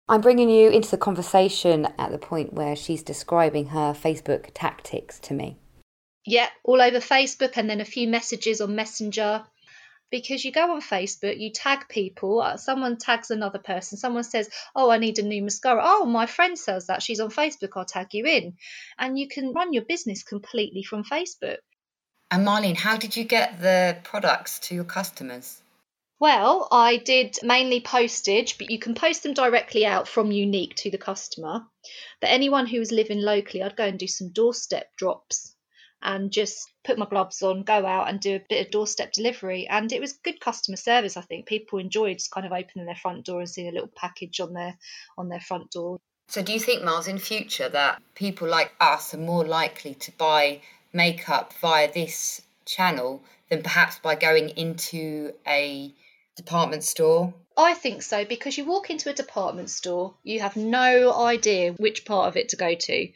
I'm 0.07 0.21
bringing 0.21 0.51
you 0.51 0.69
into 0.69 0.91
the 0.91 0.97
conversation 0.97 1.87
at 1.97 2.11
the 2.11 2.19
point 2.19 2.53
where 2.53 2.75
she's 2.75 3.01
describing 3.01 3.69
her 3.69 3.93
Facebook 3.93 4.51
tactics 4.53 5.17
to 5.21 5.33
me. 5.33 5.57
Yeah, 6.25 6.47
all 6.63 6.81
over 6.81 6.99
Facebook 6.99 7.57
and 7.57 7.69
then 7.69 7.81
a 7.81 7.85
few 7.85 8.07
messages 8.07 8.61
on 8.61 8.75
Messenger. 8.75 9.43
Because 10.09 10.45
you 10.45 10.51
go 10.51 10.73
on 10.73 10.81
Facebook, 10.81 11.39
you 11.39 11.51
tag 11.51 11.89
people, 11.89 12.39
uh, 12.39 12.55
someone 12.55 12.97
tags 12.97 13.31
another 13.31 13.57
person, 13.57 13.97
someone 13.97 14.23
says, 14.23 14.47
Oh, 14.75 14.91
I 14.91 14.99
need 14.99 15.17
a 15.17 15.23
new 15.23 15.41
mascara. 15.41 15.81
Oh, 15.83 16.05
my 16.05 16.27
friend 16.27 16.57
sells 16.57 16.85
that. 16.85 17.01
She's 17.01 17.19
on 17.19 17.31
Facebook. 17.31 17.71
I'll 17.75 17.85
tag 17.85 18.13
you 18.13 18.25
in. 18.25 18.53
And 18.99 19.17
you 19.17 19.27
can 19.27 19.53
run 19.53 19.73
your 19.73 19.83
business 19.83 20.21
completely 20.21 20.83
from 20.83 21.03
Facebook. 21.03 21.57
And 22.29 22.45
Marlene, 22.45 22.77
how 22.77 22.95
did 22.95 23.17
you 23.17 23.23
get 23.23 23.59
the 23.59 23.97
products 24.03 24.59
to 24.59 24.75
your 24.75 24.83
customers? 24.83 25.61
Well, 26.19 26.67
I 26.71 26.97
did 26.97 27.37
mainly 27.41 27.81
postage, 27.81 28.59
but 28.59 28.69
you 28.69 28.77
can 28.77 28.93
post 28.93 29.23
them 29.23 29.33
directly 29.33 29.83
out 29.85 30.07
from 30.07 30.29
Younique 30.29 30.75
to 30.75 30.91
the 30.91 30.97
customer. 30.97 31.65
But 32.21 32.29
anyone 32.29 32.67
who 32.67 32.79
was 32.79 32.91
living 32.91 33.19
locally, 33.19 33.63
I'd 33.63 33.75
go 33.75 33.85
and 33.85 33.97
do 33.97 34.07
some 34.07 34.29
doorstep 34.29 34.95
drops 34.95 35.52
and 36.03 36.31
just 36.31 36.69
put 36.83 36.97
my 36.97 37.05
gloves 37.05 37.41
on, 37.41 37.63
go 37.63 37.85
out 37.85 38.09
and 38.09 38.19
do 38.19 38.35
a 38.35 38.41
bit 38.49 38.65
of 38.65 38.71
doorstep 38.71 39.13
delivery. 39.13 39.67
And 39.67 39.91
it 39.91 40.01
was 40.01 40.13
good 40.13 40.39
customer 40.39 40.77
service. 40.77 41.17
I 41.17 41.21
think 41.21 41.45
people 41.45 41.79
enjoyed 41.79 42.17
just 42.17 42.31
kind 42.31 42.45
of 42.45 42.51
opening 42.51 42.85
their 42.85 42.95
front 42.95 43.25
door 43.25 43.39
and 43.39 43.49
seeing 43.49 43.69
a 43.69 43.71
little 43.71 43.91
package 43.95 44.39
on 44.39 44.53
their 44.53 44.77
on 45.17 45.29
their 45.29 45.39
front 45.39 45.71
door. 45.71 45.99
So, 46.27 46.41
do 46.41 46.53
you 46.53 46.59
think, 46.59 46.83
Miles, 46.83 47.07
in 47.07 47.19
future 47.19 47.69
that 47.69 48.01
people 48.15 48.47
like 48.47 48.73
us 48.79 49.13
are 49.13 49.17
more 49.17 49.45
likely 49.45 49.93
to 49.95 50.11
buy 50.13 50.61
makeup 50.91 51.53
via 51.53 51.91
this 51.91 52.41
channel 52.65 53.21
than 53.49 53.61
perhaps 53.61 53.99
by 53.99 54.15
going 54.15 54.49
into 54.49 55.33
a 55.45 55.93
department 56.35 56.83
store? 56.83 57.33
I 57.55 57.75
think 57.75 58.01
so 58.01 58.25
because 58.25 58.57
you 58.57 58.65
walk 58.65 58.89
into 58.89 59.09
a 59.11 59.13
department 59.13 59.69
store, 59.69 60.15
you 60.23 60.39
have 60.39 60.55
no 60.55 61.13
idea 61.13 61.73
which 61.73 62.03
part 62.03 62.27
of 62.27 62.35
it 62.35 62.49
to 62.49 62.55
go 62.55 62.73
to. 62.73 63.09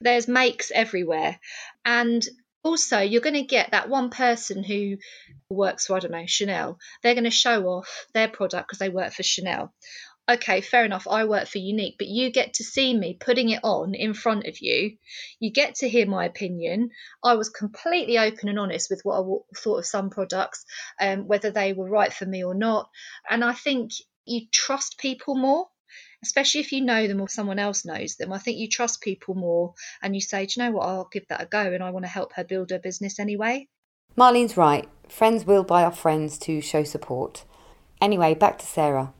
There's 0.00 0.26
makes 0.26 0.70
everywhere. 0.70 1.38
And 1.84 2.26
also, 2.62 3.00
you're 3.00 3.20
going 3.20 3.34
to 3.34 3.42
get 3.42 3.72
that 3.72 3.88
one 3.88 4.10
person 4.10 4.62
who 4.62 4.98
works 5.48 5.86
for, 5.86 5.96
I 5.96 6.00
don't 6.00 6.12
know, 6.12 6.26
Chanel. 6.26 6.78
They're 7.02 7.14
going 7.14 7.24
to 7.24 7.30
show 7.30 7.64
off 7.66 8.06
their 8.14 8.28
product 8.28 8.68
because 8.68 8.78
they 8.78 8.88
work 8.88 9.12
for 9.12 9.22
Chanel 9.22 9.72
okay, 10.28 10.60
fair 10.60 10.84
enough, 10.84 11.08
I 11.08 11.24
work 11.24 11.48
for 11.48 11.58
Younique, 11.58 11.96
but 11.98 12.06
you 12.06 12.30
get 12.30 12.54
to 12.54 12.64
see 12.64 12.96
me 12.96 13.16
putting 13.18 13.50
it 13.50 13.60
on 13.62 13.94
in 13.94 14.14
front 14.14 14.46
of 14.46 14.60
you. 14.60 14.96
You 15.40 15.50
get 15.50 15.76
to 15.76 15.88
hear 15.88 16.06
my 16.06 16.24
opinion. 16.24 16.90
I 17.24 17.34
was 17.34 17.48
completely 17.48 18.18
open 18.18 18.48
and 18.48 18.58
honest 18.58 18.88
with 18.90 19.00
what 19.02 19.20
I 19.20 19.56
thought 19.58 19.78
of 19.78 19.86
some 19.86 20.10
products, 20.10 20.64
um, 21.00 21.26
whether 21.26 21.50
they 21.50 21.72
were 21.72 21.88
right 21.88 22.12
for 22.12 22.24
me 22.24 22.44
or 22.44 22.54
not. 22.54 22.88
And 23.28 23.44
I 23.44 23.52
think 23.52 23.92
you 24.24 24.42
trust 24.52 24.98
people 24.98 25.34
more. 25.34 25.66
Especially 26.22 26.60
if 26.60 26.72
you 26.72 26.80
know 26.80 27.08
them 27.08 27.20
or 27.20 27.28
someone 27.28 27.58
else 27.58 27.84
knows 27.84 28.16
them, 28.16 28.32
I 28.32 28.38
think 28.38 28.58
you 28.58 28.68
trust 28.68 29.00
people 29.00 29.34
more 29.34 29.74
and 30.02 30.14
you 30.14 30.20
say, 30.20 30.46
Do 30.46 30.54
you 30.56 30.64
know 30.64 30.72
what? 30.72 30.86
I'll 30.86 31.08
give 31.10 31.26
that 31.28 31.42
a 31.42 31.46
go 31.46 31.60
and 31.60 31.82
I 31.82 31.90
want 31.90 32.04
to 32.04 32.10
help 32.10 32.32
her 32.34 32.44
build 32.44 32.70
her 32.70 32.78
business 32.78 33.18
anyway. 33.18 33.68
Marlene's 34.16 34.56
right. 34.56 34.88
Friends 35.08 35.44
will 35.44 35.64
buy 35.64 35.84
off 35.84 35.98
friends 35.98 36.38
to 36.38 36.60
show 36.60 36.84
support. 36.84 37.44
Anyway, 38.00 38.34
back 38.34 38.58
to 38.58 38.66
Sarah. 38.66 39.12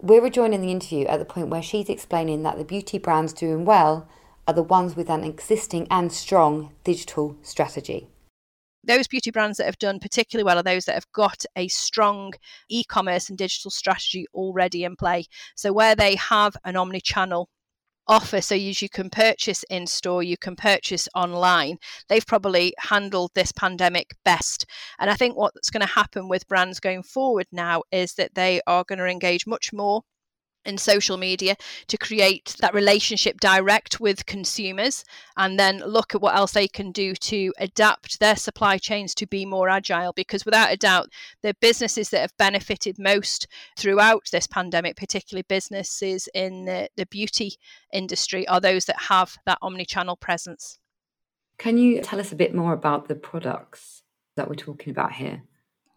We're 0.00 0.22
rejoining 0.22 0.60
the 0.60 0.70
interview 0.70 1.06
at 1.06 1.18
the 1.18 1.24
point 1.24 1.48
where 1.48 1.62
she's 1.62 1.88
explaining 1.88 2.42
that 2.44 2.56
the 2.56 2.64
beauty 2.64 2.98
brands 2.98 3.32
doing 3.32 3.64
well 3.64 4.08
are 4.46 4.54
the 4.54 4.62
ones 4.62 4.94
with 4.94 5.10
an 5.10 5.24
existing 5.24 5.86
and 5.90 6.12
strong 6.12 6.72
digital 6.84 7.36
strategy. 7.42 8.08
Those 8.84 9.08
beauty 9.08 9.30
brands 9.30 9.58
that 9.58 9.66
have 9.66 9.78
done 9.78 9.98
particularly 9.98 10.44
well 10.44 10.58
are 10.58 10.62
those 10.62 10.84
that 10.86 10.94
have 10.94 11.10
got 11.12 11.44
a 11.56 11.68
strong 11.68 12.32
e 12.68 12.84
commerce 12.84 13.28
and 13.28 13.36
digital 13.36 13.70
strategy 13.70 14.26
already 14.34 14.84
in 14.84 14.96
play. 14.96 15.24
So, 15.56 15.72
where 15.72 15.94
they 15.94 16.16
have 16.16 16.56
an 16.64 16.76
omni 16.76 17.00
channel 17.00 17.48
offer 18.08 18.40
so 18.40 18.54
you, 18.54 18.72
you 18.78 18.88
can 18.88 19.10
purchase 19.10 19.64
in 19.68 19.86
store 19.86 20.22
you 20.22 20.36
can 20.36 20.56
purchase 20.56 21.08
online 21.14 21.76
they've 22.08 22.26
probably 22.26 22.72
handled 22.78 23.30
this 23.34 23.52
pandemic 23.52 24.14
best 24.24 24.64
and 24.98 25.10
i 25.10 25.14
think 25.14 25.36
what's 25.36 25.68
going 25.70 25.86
to 25.86 25.92
happen 25.92 26.26
with 26.26 26.48
brands 26.48 26.80
going 26.80 27.02
forward 27.02 27.46
now 27.52 27.82
is 27.92 28.14
that 28.14 28.34
they 28.34 28.60
are 28.66 28.84
going 28.84 28.98
to 28.98 29.04
engage 29.04 29.46
much 29.46 29.72
more 29.72 30.02
in 30.68 30.78
social 30.78 31.16
media 31.16 31.56
to 31.88 31.96
create 31.96 32.54
that 32.60 32.74
relationship 32.74 33.40
direct 33.40 33.98
with 33.98 34.26
consumers 34.26 35.04
and 35.36 35.58
then 35.58 35.78
look 35.78 36.14
at 36.14 36.20
what 36.20 36.36
else 36.36 36.52
they 36.52 36.68
can 36.68 36.92
do 36.92 37.14
to 37.14 37.52
adapt 37.58 38.20
their 38.20 38.36
supply 38.36 38.76
chains 38.76 39.14
to 39.14 39.26
be 39.26 39.46
more 39.46 39.68
agile. 39.68 40.12
Because 40.12 40.44
without 40.44 40.72
a 40.72 40.76
doubt 40.76 41.08
the 41.42 41.54
businesses 41.60 42.10
that 42.10 42.20
have 42.20 42.36
benefited 42.36 42.98
most 42.98 43.48
throughout 43.76 44.28
this 44.30 44.46
pandemic 44.46 44.96
particularly 44.96 45.44
businesses 45.48 46.28
in 46.34 46.66
the, 46.66 46.88
the 46.96 47.06
beauty 47.06 47.54
industry 47.92 48.46
are 48.46 48.60
those 48.60 48.84
that 48.84 49.00
have 49.08 49.36
that 49.46 49.58
omni-channel 49.62 50.16
presence. 50.16 50.78
Can 51.58 51.78
you 51.78 52.02
tell 52.02 52.20
us 52.20 52.30
a 52.30 52.36
bit 52.36 52.54
more 52.54 52.72
about 52.72 53.08
the 53.08 53.14
products 53.14 54.02
that 54.36 54.48
we're 54.48 54.54
talking 54.54 54.90
about 54.90 55.12
here 55.12 55.42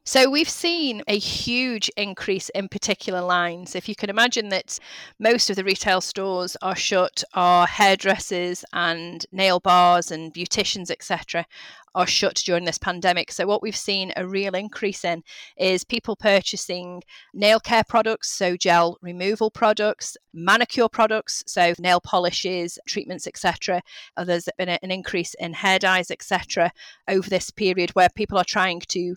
so 0.04 0.30
we've 0.30 0.50
seen 0.50 1.04
a 1.08 1.18
huge 1.18 1.90
increase 1.96 2.50
in 2.50 2.68
particular 2.68 3.22
lines. 3.22 3.76
If 3.76 3.88
you 3.88 3.96
can 3.96 4.10
imagine 4.10 4.50
that 4.50 4.80
most 5.20 5.50
of 5.50 5.56
the 5.56 5.64
retail 5.64 6.02
stores 6.02 6.58
are 6.62 6.76
shut, 6.76 7.24
our 7.34 7.68
hairdressers 7.68 8.66
and 8.74 9.26
nail 9.32 9.60
bars 9.60 10.10
and 10.10 10.34
beauticians, 10.34 10.90
etc., 10.90 11.46
are 11.94 12.08
shut 12.08 12.36
during 12.36 12.66
this 12.66 12.78
pandemic. 12.78 13.32
So 13.32 13.46
what 13.46 13.62
we've 13.62 13.76
seen 13.76 14.14
a 14.16 14.26
real 14.26 14.56
increase 14.56 15.04
in 15.04 15.24
is 15.58 15.84
people 15.84 16.16
purchasing 16.16 17.04
nail 17.34 17.60
care 17.60 17.84
products, 17.84 18.32
so 18.32 18.56
gel 18.56 18.98
removal 19.02 19.52
products, 19.52 20.16
manicure 20.34 20.90
products, 20.90 21.44
so 21.48 21.74
nail 21.80 22.00
polishes, 22.00 22.80
treatments, 22.88 23.28
etc. 23.28 23.82
There's 24.18 24.48
been 24.58 24.70
an 24.70 24.92
increase 24.92 25.36
in 25.36 25.54
hair 25.54 25.80
dyes, 25.80 26.10
etc. 26.10 26.72
over 27.08 27.30
this 27.30 27.52
period 27.52 27.92
where 27.92 28.10
people 28.10 28.38
are 28.38 28.46
trying 28.46 28.82
to 28.88 29.16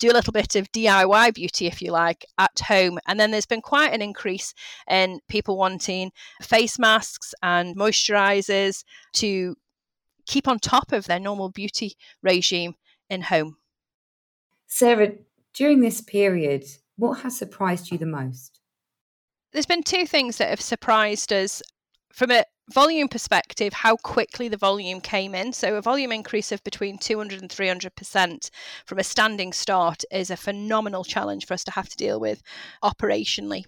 do 0.00 0.10
a 0.10 0.14
little 0.14 0.32
bit 0.32 0.56
of 0.56 0.72
DIY 0.72 1.34
beauty, 1.34 1.66
if 1.66 1.80
you 1.80 1.92
like, 1.92 2.24
at 2.38 2.58
home. 2.58 2.98
And 3.06 3.20
then 3.20 3.30
there's 3.30 3.46
been 3.46 3.60
quite 3.60 3.92
an 3.92 4.02
increase 4.02 4.52
in 4.88 5.20
people 5.28 5.56
wanting 5.56 6.10
face 6.42 6.78
masks 6.78 7.34
and 7.42 7.76
moisturizers 7.76 8.82
to 9.14 9.54
keep 10.26 10.48
on 10.48 10.58
top 10.58 10.92
of 10.92 11.06
their 11.06 11.20
normal 11.20 11.50
beauty 11.50 11.94
regime 12.22 12.74
in 13.08 13.22
home. 13.22 13.58
Sarah, 14.66 15.12
during 15.54 15.80
this 15.80 16.00
period, 16.00 16.64
what 16.96 17.20
has 17.20 17.36
surprised 17.36 17.90
you 17.90 17.98
the 17.98 18.06
most? 18.06 18.60
There's 19.52 19.66
been 19.66 19.82
two 19.82 20.06
things 20.06 20.38
that 20.38 20.48
have 20.48 20.60
surprised 20.60 21.32
us 21.32 21.60
from 22.12 22.30
a 22.30 22.44
volume 22.72 23.08
perspective, 23.08 23.72
how 23.72 23.96
quickly 23.96 24.48
the 24.48 24.56
volume 24.56 25.00
came 25.00 25.34
in. 25.34 25.52
So, 25.52 25.76
a 25.76 25.82
volume 25.82 26.12
increase 26.12 26.52
of 26.52 26.62
between 26.64 26.98
200 26.98 27.40
and 27.40 27.50
300% 27.50 28.50
from 28.86 28.98
a 28.98 29.04
standing 29.04 29.52
start 29.52 30.04
is 30.10 30.30
a 30.30 30.36
phenomenal 30.36 31.04
challenge 31.04 31.46
for 31.46 31.54
us 31.54 31.64
to 31.64 31.72
have 31.72 31.88
to 31.88 31.96
deal 31.96 32.20
with 32.20 32.42
operationally. 32.82 33.64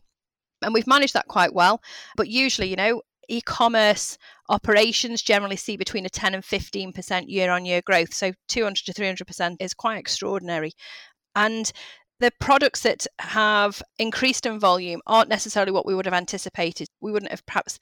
And 0.63 0.73
we've 0.73 0.87
managed 0.87 1.15
that 1.15 1.29
quite 1.29 1.55
well. 1.55 1.83
But 2.17 2.29
usually, 2.29 2.69
you 2.69 2.77
know, 2.77 3.03
e 3.29 3.41
commerce 3.41 4.19
operations 4.49 5.23
generally 5.23 5.57
see 5.57 5.77
between 5.77 6.07
a 6.07 6.11
10 6.11 6.35
and 6.35 6.45
15% 6.45 7.25
year 7.29 7.51
on 7.51 7.65
year 7.65 7.83
growth. 7.85 8.15
So, 8.15 8.33
200 8.49 8.85
to 8.87 8.93
300% 8.93 9.57
is 9.61 9.75
quite 9.75 9.99
extraordinary. 9.99 10.73
And 11.35 11.73
the 12.21 12.31
products 12.39 12.83
that 12.83 13.07
have 13.19 13.83
increased 13.99 14.47
in 14.47 14.61
volume 14.61 15.01
aren't 15.09 15.29
necessarily 15.29 15.73
what 15.73 15.87
we 15.87 15.95
would 15.95 16.07
have 16.07 16.15
anticipated. 16.15 16.87
We 17.01 17.11
wouldn't 17.11 17.33
have 17.33 17.45
perhaps 17.47 17.81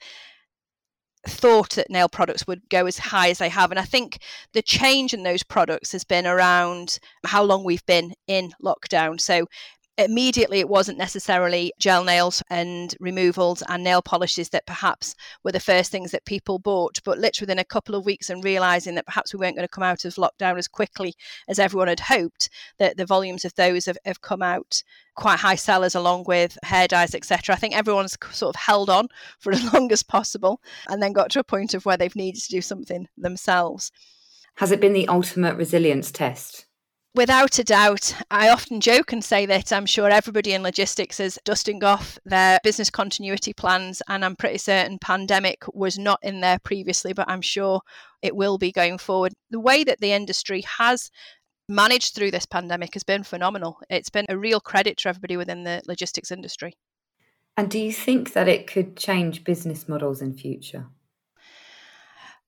thought 1.27 1.71
that 1.71 1.89
nail 1.89 2.09
products 2.09 2.47
would 2.47 2.67
go 2.69 2.85
as 2.85 2.97
high 2.97 3.29
as 3.29 3.37
they 3.37 3.49
have. 3.49 3.71
And 3.71 3.79
I 3.79 3.83
think 3.83 4.19
the 4.53 4.61
change 4.61 5.13
in 5.13 5.23
those 5.23 5.43
products 5.43 5.91
has 5.91 6.03
been 6.03 6.25
around 6.25 6.99
how 7.25 7.43
long 7.43 7.63
we've 7.63 7.85
been 7.85 8.13
in 8.27 8.53
lockdown. 8.63 9.19
So 9.21 9.47
immediately 9.97 10.59
it 10.59 10.69
wasn't 10.69 10.97
necessarily 10.97 11.73
gel 11.79 12.03
nails 12.03 12.41
and 12.49 12.95
removals 12.99 13.61
and 13.67 13.83
nail 13.83 14.01
polishes 14.01 14.49
that 14.49 14.65
perhaps 14.65 15.15
were 15.43 15.51
the 15.51 15.59
first 15.59 15.91
things 15.91 16.11
that 16.11 16.25
people 16.25 16.59
bought 16.59 16.97
but 17.03 17.17
literally 17.17 17.45
within 17.45 17.59
a 17.59 17.65
couple 17.65 17.93
of 17.93 18.05
weeks 18.05 18.29
and 18.29 18.43
realizing 18.43 18.95
that 18.95 19.05
perhaps 19.05 19.33
we 19.33 19.39
weren't 19.39 19.55
going 19.55 19.67
to 19.67 19.73
come 19.73 19.83
out 19.83 20.05
of 20.05 20.15
lockdown 20.15 20.57
as 20.57 20.67
quickly 20.67 21.13
as 21.47 21.59
everyone 21.59 21.87
had 21.87 21.99
hoped 21.99 22.49
that 22.79 22.97
the 22.97 23.05
volumes 23.05 23.43
of 23.43 23.53
those 23.55 23.85
have, 23.85 23.97
have 24.05 24.21
come 24.21 24.41
out 24.41 24.81
quite 25.15 25.39
high 25.39 25.55
sellers 25.55 25.93
along 25.93 26.23
with 26.25 26.57
hair 26.63 26.87
dyes 26.87 27.13
etc 27.13 27.53
i 27.53 27.57
think 27.57 27.75
everyone's 27.75 28.17
sort 28.31 28.55
of 28.55 28.59
held 28.59 28.89
on 28.89 29.07
for 29.39 29.51
as 29.51 29.73
long 29.73 29.91
as 29.91 30.03
possible 30.03 30.61
and 30.89 31.01
then 31.01 31.13
got 31.13 31.29
to 31.31 31.39
a 31.39 31.43
point 31.43 31.73
of 31.73 31.85
where 31.85 31.97
they've 31.97 32.15
needed 32.15 32.41
to 32.41 32.49
do 32.49 32.61
something 32.61 33.07
themselves. 33.17 33.91
Has 34.55 34.71
it 34.71 34.81
been 34.81 34.93
the 34.93 35.07
ultimate 35.07 35.55
resilience 35.55 36.11
test 36.11 36.65
Without 37.13 37.59
a 37.59 37.63
doubt, 37.65 38.15
I 38.31 38.47
often 38.47 38.79
joke 38.79 39.11
and 39.11 39.21
say 39.21 39.45
that 39.45 39.73
I'm 39.73 39.85
sure 39.85 40.09
everybody 40.09 40.53
in 40.53 40.63
logistics 40.63 41.19
is 41.19 41.37
dusting 41.43 41.83
off 41.83 42.17
their 42.23 42.57
business 42.63 42.89
continuity 42.89 43.51
plans, 43.51 44.01
and 44.07 44.23
I'm 44.23 44.37
pretty 44.37 44.59
certain 44.59 44.97
pandemic 44.97 45.63
was 45.73 45.99
not 45.99 46.19
in 46.23 46.39
there 46.39 46.57
previously, 46.59 47.11
but 47.11 47.29
I'm 47.29 47.41
sure 47.41 47.81
it 48.21 48.33
will 48.33 48.57
be 48.57 48.71
going 48.71 48.97
forward. 48.97 49.33
The 49.49 49.59
way 49.59 49.83
that 49.83 49.99
the 49.99 50.13
industry 50.13 50.63
has 50.77 51.11
managed 51.67 52.15
through 52.15 52.31
this 52.31 52.45
pandemic 52.45 52.93
has 52.93 53.03
been 53.03 53.23
phenomenal. 53.23 53.79
It's 53.89 54.09
been 54.09 54.25
a 54.29 54.37
real 54.37 54.61
credit 54.61 54.95
to 54.99 55.09
everybody 55.09 55.35
within 55.35 55.65
the 55.65 55.81
logistics 55.87 56.31
industry. 56.31 56.75
And 57.57 57.69
do 57.69 57.77
you 57.77 57.91
think 57.91 58.31
that 58.31 58.47
it 58.47 58.67
could 58.67 58.95
change 58.95 59.43
business 59.43 59.89
models 59.89 60.21
in 60.21 60.33
future? 60.33 60.87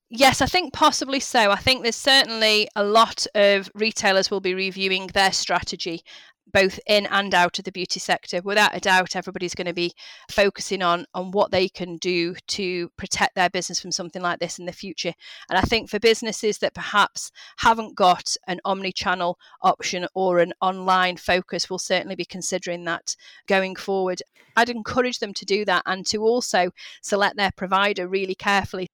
Yes, 0.09 0.41
I 0.41 0.45
think 0.45 0.73
possibly 0.73 1.19
so. 1.19 1.49
I 1.49 1.55
think 1.55 1.81
there's 1.81 1.95
certainly 1.95 2.67
a 2.75 2.83
lot 2.83 3.25
of 3.33 3.69
retailers 3.73 4.29
will 4.29 4.41
be 4.41 4.53
reviewing 4.53 5.07
their 5.07 5.31
strategy 5.31 6.03
both 6.51 6.79
in 6.87 7.05
and 7.07 7.33
out 7.33 7.57
of 7.57 7.65
the 7.65 7.71
beauty 7.71 7.99
sector. 7.99 8.41
Without 8.43 8.75
a 8.75 8.79
doubt, 8.79 9.15
everybody's 9.15 9.55
going 9.55 9.67
to 9.67 9.73
be 9.73 9.93
focusing 10.29 10.81
on 10.81 11.05
on 11.13 11.31
what 11.31 11.51
they 11.51 11.69
can 11.69 11.97
do 11.97 12.35
to 12.49 12.89
protect 12.97 13.35
their 13.35 13.49
business 13.49 13.79
from 13.79 13.91
something 13.91 14.21
like 14.21 14.39
this 14.39 14.59
in 14.59 14.65
the 14.65 14.71
future. 14.71 15.13
And 15.49 15.57
I 15.57 15.61
think 15.61 15.89
for 15.89 15.99
businesses 15.99 16.59
that 16.59 16.75
perhaps 16.75 17.31
haven't 17.57 17.95
got 17.95 18.35
an 18.47 18.59
omni-channel 18.65 19.37
option 19.61 20.07
or 20.13 20.39
an 20.39 20.53
online 20.61 21.17
focus, 21.17 21.69
will 21.69 21.79
certainly 21.79 22.15
be 22.15 22.25
considering 22.25 22.83
that 22.85 23.15
going 23.47 23.75
forward. 23.75 24.21
I'd 24.55 24.69
encourage 24.69 25.19
them 25.19 25.33
to 25.33 25.45
do 25.45 25.65
that 25.65 25.83
and 25.85 26.05
to 26.07 26.17
also 26.17 26.71
select 27.01 27.37
their 27.37 27.51
provider 27.55 28.07
really 28.07 28.35
carefully 28.35 28.87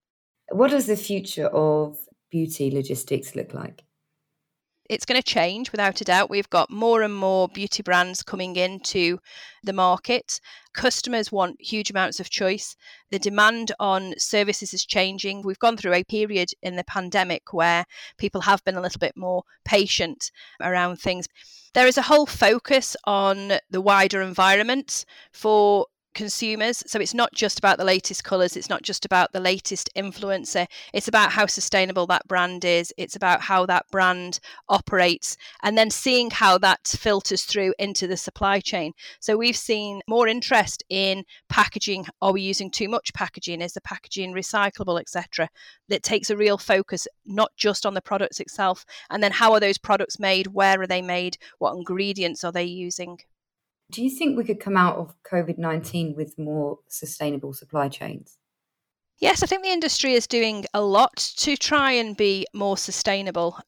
what 0.51 0.71
does 0.71 0.87
the 0.87 0.95
future 0.95 1.47
of 1.47 1.97
beauty 2.29 2.71
logistics 2.71 3.35
look 3.35 3.53
like? 3.53 3.83
It's 4.89 5.05
going 5.05 5.21
to 5.21 5.23
change 5.23 5.71
without 5.71 6.01
a 6.01 6.03
doubt. 6.03 6.31
We've 6.31 6.49
got 6.49 6.71
more 6.71 7.03
and 7.03 7.15
more 7.15 7.47
beauty 7.47 7.83
brands 7.83 8.23
coming 8.23 8.55
into 8.55 9.19
the 9.63 9.71
market. 9.71 10.41
Customers 10.73 11.31
want 11.31 11.61
huge 11.61 11.91
amounts 11.91 12.19
of 12.19 12.31
choice. 12.31 12.75
The 13.11 13.19
demand 13.19 13.71
on 13.79 14.15
services 14.17 14.73
is 14.73 14.83
changing. 14.83 15.43
We've 15.43 15.59
gone 15.59 15.77
through 15.77 15.93
a 15.93 16.03
period 16.03 16.49
in 16.63 16.75
the 16.75 16.83
pandemic 16.83 17.53
where 17.53 17.85
people 18.17 18.41
have 18.41 18.63
been 18.63 18.77
a 18.77 18.81
little 18.81 18.97
bit 18.97 19.15
more 19.15 19.43
patient 19.63 20.31
around 20.59 20.95
things. 20.95 21.27
There 21.75 21.85
is 21.85 21.99
a 21.99 22.03
whole 22.03 22.25
focus 22.25 22.95
on 23.03 23.59
the 23.69 23.81
wider 23.81 24.23
environment 24.23 25.05
for 25.31 25.85
consumers. 26.19 26.83
So 26.85 26.99
it's 26.99 27.13
not 27.13 27.33
just 27.33 27.59
about 27.59 27.77
the 27.77 27.85
latest 27.85 28.25
colours, 28.25 28.57
it's 28.57 28.69
not 28.69 28.81
just 28.81 29.05
about 29.05 29.31
the 29.31 29.39
latest 29.39 29.89
influencer, 29.95 30.67
it's 30.93 31.07
about 31.07 31.31
how 31.31 31.45
sustainable 31.45 32.05
that 32.07 32.27
brand 32.27 32.65
is, 32.65 32.93
it's 32.97 33.15
about 33.15 33.39
how 33.39 33.65
that 33.67 33.85
brand 33.89 34.41
operates, 34.67 35.37
and 35.63 35.77
then 35.77 35.89
seeing 35.89 36.29
how 36.29 36.57
that 36.57 36.85
filters 36.85 37.43
through 37.45 37.73
into 37.79 38.05
the 38.05 38.17
supply 38.17 38.59
chain. 38.59 38.91
So 39.21 39.37
we've 39.37 39.55
seen 39.55 40.01
more 40.09 40.27
interest 40.27 40.83
in 40.89 41.23
packaging. 41.47 42.05
Are 42.21 42.33
we 42.33 42.41
using 42.41 42.69
too 42.69 42.89
much 42.89 43.13
packaging? 43.13 43.61
Is 43.61 43.71
the 43.71 43.79
packaging 43.79 44.33
recyclable, 44.33 44.99
etc.? 44.99 45.47
That 45.87 46.03
takes 46.03 46.29
a 46.29 46.35
real 46.35 46.57
focus 46.57 47.07
not 47.25 47.55
just 47.55 47.85
on 47.85 47.93
the 47.93 48.01
products 48.01 48.41
itself, 48.41 48.85
and 49.09 49.23
then 49.23 49.31
how 49.31 49.53
are 49.53 49.61
those 49.61 49.77
products 49.77 50.19
made? 50.19 50.47
Where 50.47 50.81
are 50.81 50.87
they 50.87 51.01
made? 51.01 51.37
What 51.59 51.77
ingredients 51.77 52.43
are 52.43 52.51
they 52.51 52.65
using? 52.65 53.19
Do 53.91 54.03
you 54.03 54.09
think 54.09 54.37
we 54.37 54.43
could 54.43 54.59
come 54.59 54.77
out 54.77 54.97
of 54.97 55.15
COVID 55.23 55.57
19 55.57 56.15
with 56.15 56.37
more 56.37 56.79
sustainable 56.87 57.53
supply 57.53 57.89
chains? 57.89 58.37
Yes, 59.17 59.43
I 59.43 59.47
think 59.47 59.63
the 59.63 59.69
industry 59.69 60.13
is 60.13 60.27
doing 60.27 60.65
a 60.73 60.81
lot 60.81 61.17
to 61.37 61.57
try 61.57 61.91
and 61.91 62.15
be 62.15 62.45
more 62.53 62.77
sustainable. 62.77 63.59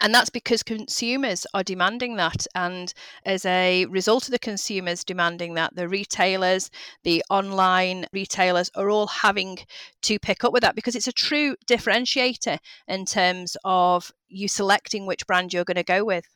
And 0.00 0.14
that's 0.14 0.30
because 0.30 0.62
consumers 0.62 1.46
are 1.54 1.62
demanding 1.62 2.16
that. 2.16 2.46
And 2.54 2.92
as 3.24 3.44
a 3.44 3.84
result 3.86 4.26
of 4.26 4.30
the 4.32 4.38
consumers 4.38 5.04
demanding 5.04 5.54
that, 5.54 5.74
the 5.74 5.88
retailers, 5.88 6.70
the 7.04 7.22
online 7.30 8.06
retailers 8.12 8.70
are 8.74 8.90
all 8.90 9.08
having 9.08 9.58
to 10.02 10.18
pick 10.18 10.44
up 10.44 10.52
with 10.52 10.62
that 10.62 10.76
because 10.76 10.94
it's 10.94 11.08
a 11.08 11.12
true 11.12 11.56
differentiator 11.66 12.58
in 12.86 13.04
terms 13.04 13.56
of 13.64 14.12
you 14.28 14.48
selecting 14.48 15.04
which 15.04 15.26
brand 15.26 15.52
you're 15.52 15.64
going 15.64 15.76
to 15.76 15.84
go 15.84 16.04
with. 16.04 16.26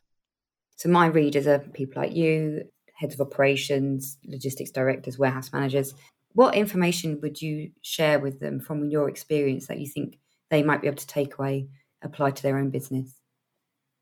So, 0.75 0.89
my 0.89 1.05
readers 1.05 1.47
are 1.47 1.59
people 1.59 2.01
like 2.01 2.13
you, 2.13 2.65
heads 2.93 3.13
of 3.13 3.21
operations, 3.21 4.17
logistics 4.25 4.71
directors, 4.71 5.17
warehouse 5.17 5.51
managers. 5.51 5.93
What 6.33 6.55
information 6.55 7.19
would 7.21 7.41
you 7.41 7.71
share 7.81 8.19
with 8.19 8.39
them 8.39 8.59
from 8.59 8.89
your 8.89 9.09
experience 9.09 9.67
that 9.67 9.79
you 9.79 9.87
think 9.87 10.17
they 10.49 10.63
might 10.63 10.81
be 10.81 10.87
able 10.87 10.97
to 10.97 11.07
take 11.07 11.37
away, 11.37 11.67
apply 12.01 12.31
to 12.31 12.43
their 12.43 12.57
own 12.57 12.69
business? 12.69 13.13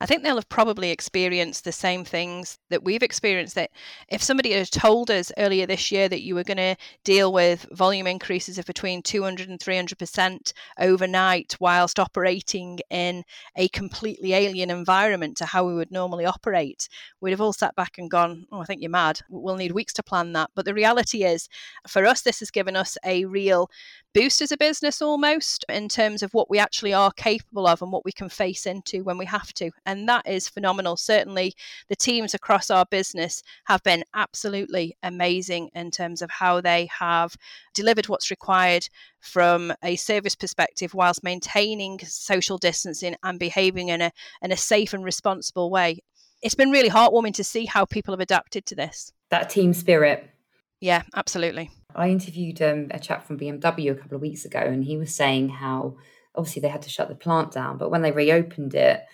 I 0.02 0.08
think 0.08 0.24
they'll 0.24 0.34
have 0.34 0.50
probably 0.50 0.90
experienced 0.90 1.64
the 1.64 1.72
same 1.72 2.04
things 2.04 2.58
that 2.72 2.84
we've 2.84 3.04
experienced. 3.04 3.54
That 3.54 3.70
if 4.10 4.24
somebody 4.24 4.52
had 4.52 4.72
told 4.72 5.12
us 5.12 5.32
earlier 5.38 5.68
this 5.68 5.92
year 5.92 6.10
that 6.10 6.24
you 6.24 6.34
were 6.34 6.44
going 6.44 6.58
to 6.58 6.76
deal 7.04 7.32
with 7.32 7.68
volume 7.72 8.08
increases 8.08 8.58
of 8.58 8.66
between 8.66 9.04
200 9.04 9.48
and 9.48 9.60
300% 9.60 10.54
overnight 10.80 11.56
whilst 11.60 12.00
operating 12.00 12.80
in 12.90 13.24
a 13.56 13.68
completely 13.68 14.34
alien 14.34 14.72
environment 14.72 15.38
to 15.38 15.46
how 15.46 15.68
we 15.68 15.76
would 15.76 15.92
normally 15.92 16.26
operate, 16.26 16.90
we'd 17.20 17.30
have 17.30 17.40
all 17.40 17.54
sat 17.54 17.76
back 17.76 18.00
and 18.00 18.10
gone, 18.10 18.48
Oh, 18.52 18.60
I 18.60 18.66
think 18.66 18.82
you're 18.82 18.90
mad. 18.90 19.20
We'll 19.30 19.56
need 19.56 19.72
weeks 19.72 19.94
to 19.94 20.04
plan 20.04 20.34
that. 20.34 20.50
But 20.56 20.66
the 20.66 20.74
reality 20.74 21.26
is, 21.26 21.48
for 21.88 22.08
us, 22.08 22.24
this 22.24 22.40
has 22.40 22.50
given 22.50 22.76
us 22.76 22.98
a 23.06 23.26
real 23.26 23.70
boost 24.14 24.42
as 24.42 24.52
a 24.52 24.58
business 24.58 25.02
almost 25.02 25.64
in 25.70 25.88
terms 25.88 26.22
of 26.22 26.34
what 26.34 26.50
we 26.50 26.60
actually 26.60 26.94
are 26.94 27.12
capable 27.12 27.68
of 27.68 27.82
and 27.82 27.92
what 27.92 28.04
we 28.04 28.12
can 28.12 28.30
face 28.30 28.66
into 28.66 29.04
when 29.04 29.18
we 29.18 29.26
have 29.26 29.54
to. 29.54 29.72
And 29.91 30.08
that 30.08 30.25
is 30.25 30.47
phenomenal. 30.47 30.95
Certainly, 30.95 31.54
the 31.89 31.97
teams 31.97 32.34
across 32.34 32.71
our 32.71 32.86
business 32.86 33.43
have 33.65 33.84
been 33.84 34.06
absolutely 34.13 34.95
amazing 35.04 35.69
in 35.75 35.91
terms 35.91 36.21
of 36.21 36.32
how 36.32 36.62
they 36.62 36.88
have 36.97 37.36
delivered 37.73 38.08
what's 38.08 38.32
required 38.32 38.88
from 39.19 39.73
a 39.84 39.97
service 39.97 40.34
perspective 40.34 40.93
whilst 40.93 41.25
maintaining 41.25 41.99
social 41.99 42.58
distancing 42.58 43.17
and 43.21 43.38
behaving 43.38 43.89
in 43.89 43.99
a, 44.01 44.13
in 44.41 44.54
a 44.54 44.58
safe 44.58 44.93
and 44.93 45.04
responsible 45.04 45.69
way. 45.69 45.99
It's 46.41 46.56
been 46.56 46.71
really 46.71 46.89
heartwarming 46.89 47.34
to 47.34 47.43
see 47.43 47.65
how 47.65 47.84
people 47.84 48.13
have 48.13 48.21
adapted 48.21 48.65
to 48.67 48.75
this. 48.75 49.12
That 49.30 49.49
team 49.49 49.73
spirit. 49.73 50.30
Yeah, 50.80 51.04
absolutely. 51.13 51.69
I 51.93 52.08
interviewed 52.12 52.62
um, 52.62 52.88
a 52.91 52.99
chap 52.99 53.27
from 53.27 53.38
BMW 53.38 53.91
a 53.91 53.95
couple 53.95 54.15
of 54.15 54.21
weeks 54.21 54.45
ago, 54.45 54.60
and 54.60 54.86
he 54.86 54.95
was 54.95 55.13
saying 55.13 55.49
how 55.49 55.97
obviously 56.34 56.62
they 56.62 56.69
had 56.69 56.84
to 56.84 56.89
shut 56.89 57.10
the 57.10 57.15
plant 57.15 57.51
down, 57.51 57.77
but 57.77 57.91
when 57.91 58.04
they 58.04 58.12
reopened 58.12 58.73
it, 58.73 59.06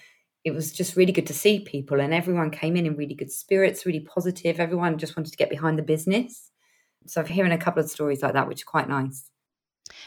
it 0.47 0.55
was 0.55 0.71
just 0.71 0.95
really 0.95 1.11
good 1.11 1.27
to 1.27 1.33
see 1.33 1.59
people, 1.59 1.99
and 1.99 2.13
everyone 2.13 2.51
came 2.51 2.77
in 2.77 2.85
in 2.85 2.95
really 2.95 3.13
good 3.13 3.31
spirits, 3.31 3.85
really 3.85 3.99
positive. 3.99 4.61
Everyone 4.61 4.97
just 4.97 5.17
wanted 5.17 5.31
to 5.31 5.37
get 5.37 5.49
behind 5.49 5.77
the 5.77 5.83
business. 5.83 6.51
So 7.05 7.19
I'm 7.19 7.27
hearing 7.27 7.51
a 7.51 7.57
couple 7.57 7.83
of 7.83 7.89
stories 7.89 8.21
like 8.21 8.31
that, 8.33 8.47
which 8.47 8.63
are 8.63 8.65
quite 8.65 8.87
nice. 8.87 9.29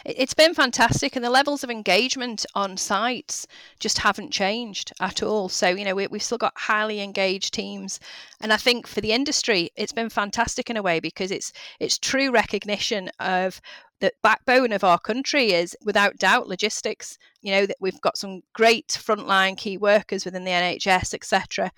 It's 0.07 0.33
been 0.33 0.55
fantastic, 0.55 1.15
and 1.15 1.23
the 1.23 1.31
levels 1.31 1.63
of 1.63 1.71
engagement 1.71 2.47
on 2.55 2.79
sites 2.79 3.47
just 3.81 3.99
haven't 3.99 4.31
changed 4.31 4.93
at 4.99 5.23
all. 5.23 5.51
So, 5.51 5.69
you 5.69 5.85
know, 5.85 5.95
we, 5.95 6.05
have 6.05 6.23
still 6.23 6.39
got 6.39 6.55
highly 6.57 7.03
engaged 7.03 7.53
teams, 7.53 8.01
and 8.41 8.51
I 8.51 8.57
think 8.57 8.87
for 8.87 9.03
the 9.03 9.13
industry, 9.13 9.71
it's 9.77 9.93
been 9.93 10.09
fantastic 10.09 10.71
in 10.71 10.79
a 10.79 10.83
way 10.83 11.01
because 11.01 11.31
it's 11.31 11.53
it's 11.81 11.99
true 11.99 12.31
recognition 12.31 13.11
of 13.21 13.61
the 14.01 14.13
backbone 14.23 14.73
of 14.73 14.83
our 14.83 14.99
country 14.99 15.53
is 15.53 15.77
without 15.85 16.17
doubt 16.17 16.49
logistics. 16.49 17.19
You 17.43 17.53
know 17.53 17.67
that 17.67 17.77
we've 17.81 18.01
got 18.01 18.19
some 18.19 18.41
great 18.55 18.89
frontline 18.89 19.57
key 19.57 19.77
workers 19.79 20.25
within 20.25 20.45
the 20.45 20.51
nhs 20.51 21.15
etc 21.15 21.71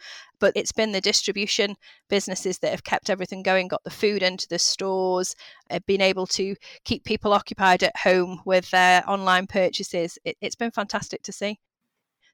but 0.42 0.52
it's 0.56 0.72
been 0.72 0.90
the 0.90 1.00
distribution 1.00 1.76
businesses 2.08 2.58
that 2.58 2.72
have 2.72 2.82
kept 2.82 3.08
everything 3.08 3.44
going 3.44 3.68
got 3.68 3.84
the 3.84 3.90
food 3.90 4.24
into 4.24 4.48
the 4.48 4.58
stores 4.58 5.36
uh, 5.70 5.78
been 5.86 6.00
able 6.00 6.26
to 6.26 6.56
keep 6.84 7.04
people 7.04 7.32
occupied 7.32 7.84
at 7.84 7.96
home 7.96 8.40
with 8.44 8.68
their 8.72 9.08
online 9.08 9.46
purchases. 9.46 10.18
It, 10.24 10.36
has 10.42 10.56
been 10.56 10.72
fantastic 10.72 11.22
to 11.22 11.32
see. 11.32 11.60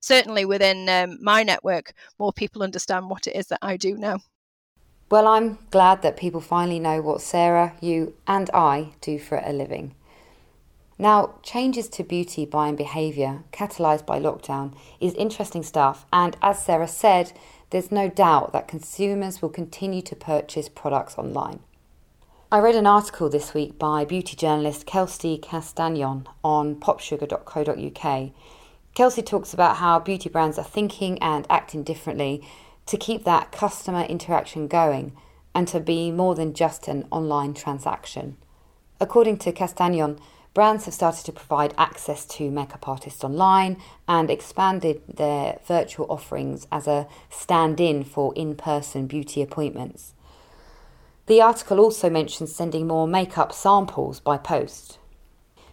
Certainly 0.00 0.46
within 0.46 0.88
um, 0.88 1.18
my 1.20 1.42
network 1.42 1.92
more 2.18 2.32
people 2.32 2.62
understand 2.62 3.10
what 3.10 3.26
it 3.26 3.36
is 3.36 3.48
that 3.48 3.58
i 3.60 3.76
do 3.76 3.96
now 3.96 4.20
Well, 5.10 5.26
I'm 5.26 5.58
glad 5.70 6.02
that 6.02 6.18
people 6.18 6.42
finally 6.42 6.78
know 6.78 7.00
what 7.00 7.22
Sarah, 7.22 7.74
you, 7.80 8.12
and 8.26 8.50
I 8.52 8.90
do 9.00 9.18
for 9.18 9.40
a 9.42 9.54
living. 9.54 9.94
Now, 10.98 11.36
changes 11.42 11.88
to 11.90 12.04
beauty 12.04 12.44
buying 12.44 12.76
behaviour 12.76 13.44
catalysed 13.50 14.04
by 14.04 14.20
lockdown 14.20 14.74
is 15.00 15.14
interesting 15.14 15.62
stuff, 15.62 16.04
and 16.12 16.36
as 16.42 16.62
Sarah 16.62 16.88
said, 16.88 17.32
there's 17.70 17.90
no 17.90 18.08
doubt 18.08 18.52
that 18.52 18.68
consumers 18.68 19.40
will 19.40 19.48
continue 19.48 20.02
to 20.02 20.16
purchase 20.16 20.68
products 20.68 21.16
online. 21.16 21.60
I 22.52 22.58
read 22.58 22.74
an 22.74 22.86
article 22.86 23.30
this 23.30 23.54
week 23.54 23.78
by 23.78 24.04
beauty 24.04 24.36
journalist 24.36 24.84
Kelsey 24.84 25.38
Castañon 25.38 26.26
on 26.44 26.76
popsugar.co.uk. 26.76 28.30
Kelsey 28.94 29.22
talks 29.22 29.54
about 29.54 29.76
how 29.76 29.98
beauty 30.00 30.28
brands 30.28 30.58
are 30.58 30.64
thinking 30.64 31.18
and 31.22 31.46
acting 31.48 31.82
differently 31.82 32.42
to 32.88 32.96
keep 32.96 33.24
that 33.24 33.52
customer 33.52 34.02
interaction 34.02 34.66
going 34.66 35.12
and 35.54 35.68
to 35.68 35.78
be 35.78 36.10
more 36.10 36.34
than 36.34 36.54
just 36.54 36.88
an 36.88 37.06
online 37.10 37.52
transaction. 37.54 38.36
According 38.98 39.36
to 39.38 39.52
Castañon, 39.52 40.18
brands 40.54 40.86
have 40.86 40.94
started 40.94 41.24
to 41.26 41.32
provide 41.32 41.74
access 41.76 42.24
to 42.24 42.50
makeup 42.50 42.88
artists 42.88 43.22
online 43.22 43.76
and 44.08 44.30
expanded 44.30 45.02
their 45.06 45.60
virtual 45.66 46.06
offerings 46.08 46.66
as 46.72 46.86
a 46.86 47.06
stand 47.28 47.78
in 47.78 48.04
for 48.04 48.32
in 48.34 48.56
person 48.56 49.06
beauty 49.06 49.42
appointments. 49.42 50.14
The 51.26 51.42
article 51.42 51.80
also 51.80 52.08
mentions 52.08 52.54
sending 52.54 52.86
more 52.86 53.06
makeup 53.06 53.52
samples 53.52 54.18
by 54.18 54.38
post. 54.38 54.98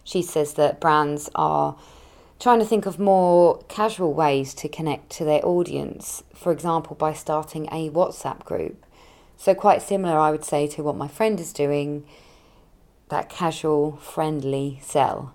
She 0.04 0.20
says 0.20 0.54
that 0.54 0.80
brands 0.80 1.30
are 1.34 1.76
trying 2.38 2.58
to 2.58 2.64
think 2.64 2.86
of 2.86 2.98
more 2.98 3.62
casual 3.68 4.12
ways 4.12 4.54
to 4.54 4.68
connect 4.68 5.10
to 5.10 5.24
their 5.24 5.44
audience, 5.44 6.22
for 6.34 6.52
example, 6.52 6.96
by 6.96 7.12
starting 7.12 7.66
a 7.66 7.90
WhatsApp 7.90 8.44
group. 8.44 8.84
So, 9.36 9.54
quite 9.54 9.82
similar, 9.82 10.18
I 10.18 10.30
would 10.30 10.44
say, 10.44 10.66
to 10.68 10.82
what 10.82 10.96
my 10.96 11.08
friend 11.08 11.38
is 11.40 11.52
doing 11.52 12.06
that 13.08 13.28
casual, 13.28 13.96
friendly 13.96 14.80
sell. 14.82 15.32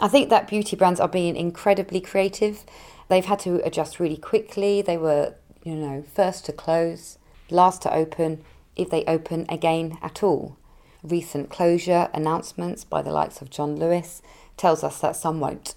I 0.00 0.08
think 0.08 0.30
that 0.30 0.48
beauty 0.48 0.74
brands 0.74 0.98
are 0.98 1.08
being 1.08 1.36
incredibly 1.36 2.00
creative. 2.00 2.64
They've 3.08 3.24
had 3.24 3.38
to 3.40 3.64
adjust 3.64 4.00
really 4.00 4.16
quickly. 4.16 4.82
They 4.82 4.96
were, 4.96 5.34
you 5.62 5.76
know, 5.76 6.02
first 6.12 6.44
to 6.46 6.52
close, 6.52 7.18
last 7.50 7.82
to 7.82 7.94
open, 7.94 8.42
if 8.74 8.90
they 8.90 9.04
open 9.04 9.46
again 9.48 9.98
at 10.02 10.22
all. 10.22 10.56
Recent 11.04 11.50
closure 11.50 12.08
announcements 12.12 12.84
by 12.84 13.02
the 13.02 13.12
likes 13.12 13.40
of 13.40 13.50
John 13.50 13.76
Lewis 13.76 14.22
tells 14.56 14.82
us 14.82 15.00
that 15.00 15.14
some 15.14 15.38
won't. 15.38 15.74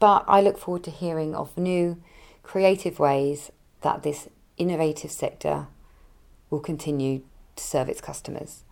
But 0.00 0.24
I 0.26 0.40
look 0.40 0.56
forward 0.58 0.82
to 0.84 0.90
hearing 0.90 1.34
of 1.34 1.56
new, 1.58 2.02
creative 2.42 2.98
ways 2.98 3.52
that 3.82 4.02
this 4.02 4.28
innovative 4.56 5.12
sector 5.12 5.66
will 6.48 6.60
continue 6.60 7.20
to 7.54 7.62
serve 7.62 7.90
its 7.90 8.00
customers. 8.00 8.64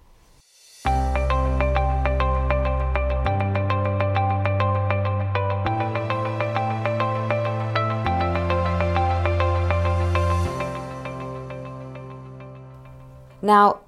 Now, 13.40 13.80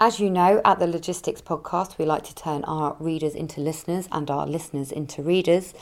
as 0.00 0.20
you 0.20 0.28
know, 0.28 0.60
at 0.64 0.78
the 0.78 0.86
Logistics 0.86 1.40
Podcast, 1.40 1.96
we 1.96 2.04
like 2.04 2.24
to 2.24 2.34
turn 2.34 2.62
our 2.64 2.94
readers 3.00 3.34
into 3.34 3.62
listeners 3.62 4.06
and 4.12 4.30
our 4.30 4.46
listeners 4.46 4.92
into 4.92 5.22
readers. 5.22 5.72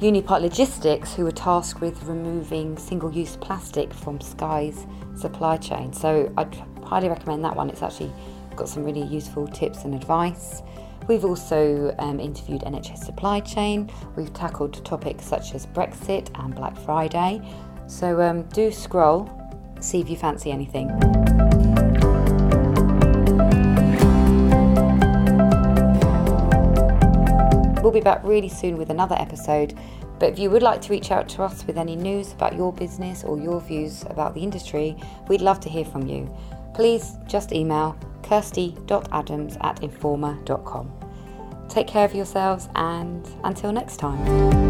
Unipart 0.00 0.42
Logistics, 0.42 1.14
who 1.14 1.26
are 1.26 1.32
tasked 1.32 1.80
with 1.80 2.02
removing 2.04 2.76
single 2.76 3.10
use 3.10 3.36
plastic 3.36 3.92
from 3.94 4.20
Sky's 4.20 4.86
supply 5.16 5.56
chain. 5.56 5.92
So 5.92 6.32
I'd 6.36 6.54
highly 6.84 7.08
recommend 7.08 7.44
that 7.44 7.56
one. 7.56 7.70
It's 7.70 7.82
actually 7.82 8.12
got 8.56 8.68
some 8.68 8.84
really 8.84 9.02
useful 9.02 9.46
tips 9.46 9.84
and 9.84 9.94
advice. 9.94 10.62
We've 11.08 11.24
also 11.24 11.94
um, 11.98 12.20
interviewed 12.20 12.62
NHS 12.62 12.98
supply 12.98 13.40
chain. 13.40 13.90
We've 14.16 14.32
tackled 14.32 14.84
topics 14.84 15.24
such 15.24 15.54
as 15.54 15.66
Brexit 15.66 16.30
and 16.42 16.54
Black 16.54 16.76
Friday. 16.76 17.40
So 17.86 18.20
um, 18.20 18.42
do 18.48 18.72
scroll, 18.72 19.30
see 19.80 20.00
if 20.00 20.10
you 20.10 20.16
fancy 20.16 20.50
anything. 20.50 20.90
Be 27.96 28.04
back 28.04 28.22
really 28.22 28.48
soon 28.48 28.76
with 28.76 28.90
another 28.90 29.16
episode. 29.18 29.78
But 30.18 30.30
if 30.30 30.38
you 30.38 30.50
would 30.50 30.62
like 30.62 30.80
to 30.82 30.90
reach 30.90 31.10
out 31.10 31.28
to 31.30 31.42
us 31.42 31.66
with 31.66 31.76
any 31.76 31.96
news 31.96 32.32
about 32.32 32.56
your 32.56 32.72
business 32.72 33.24
or 33.24 33.38
your 33.38 33.60
views 33.60 34.02
about 34.04 34.34
the 34.34 34.42
industry, 34.42 34.96
we'd 35.28 35.40
love 35.40 35.60
to 35.60 35.68
hear 35.68 35.84
from 35.84 36.06
you. 36.06 36.34
Please 36.74 37.16
just 37.26 37.52
email 37.52 37.98
kirsty.adams 38.22 39.56
at 39.60 39.80
informa.com. 39.80 40.92
Take 41.68 41.86
care 41.86 42.04
of 42.04 42.14
yourselves 42.14 42.68
and 42.74 43.26
until 43.44 43.72
next 43.72 43.96
time. 43.98 44.65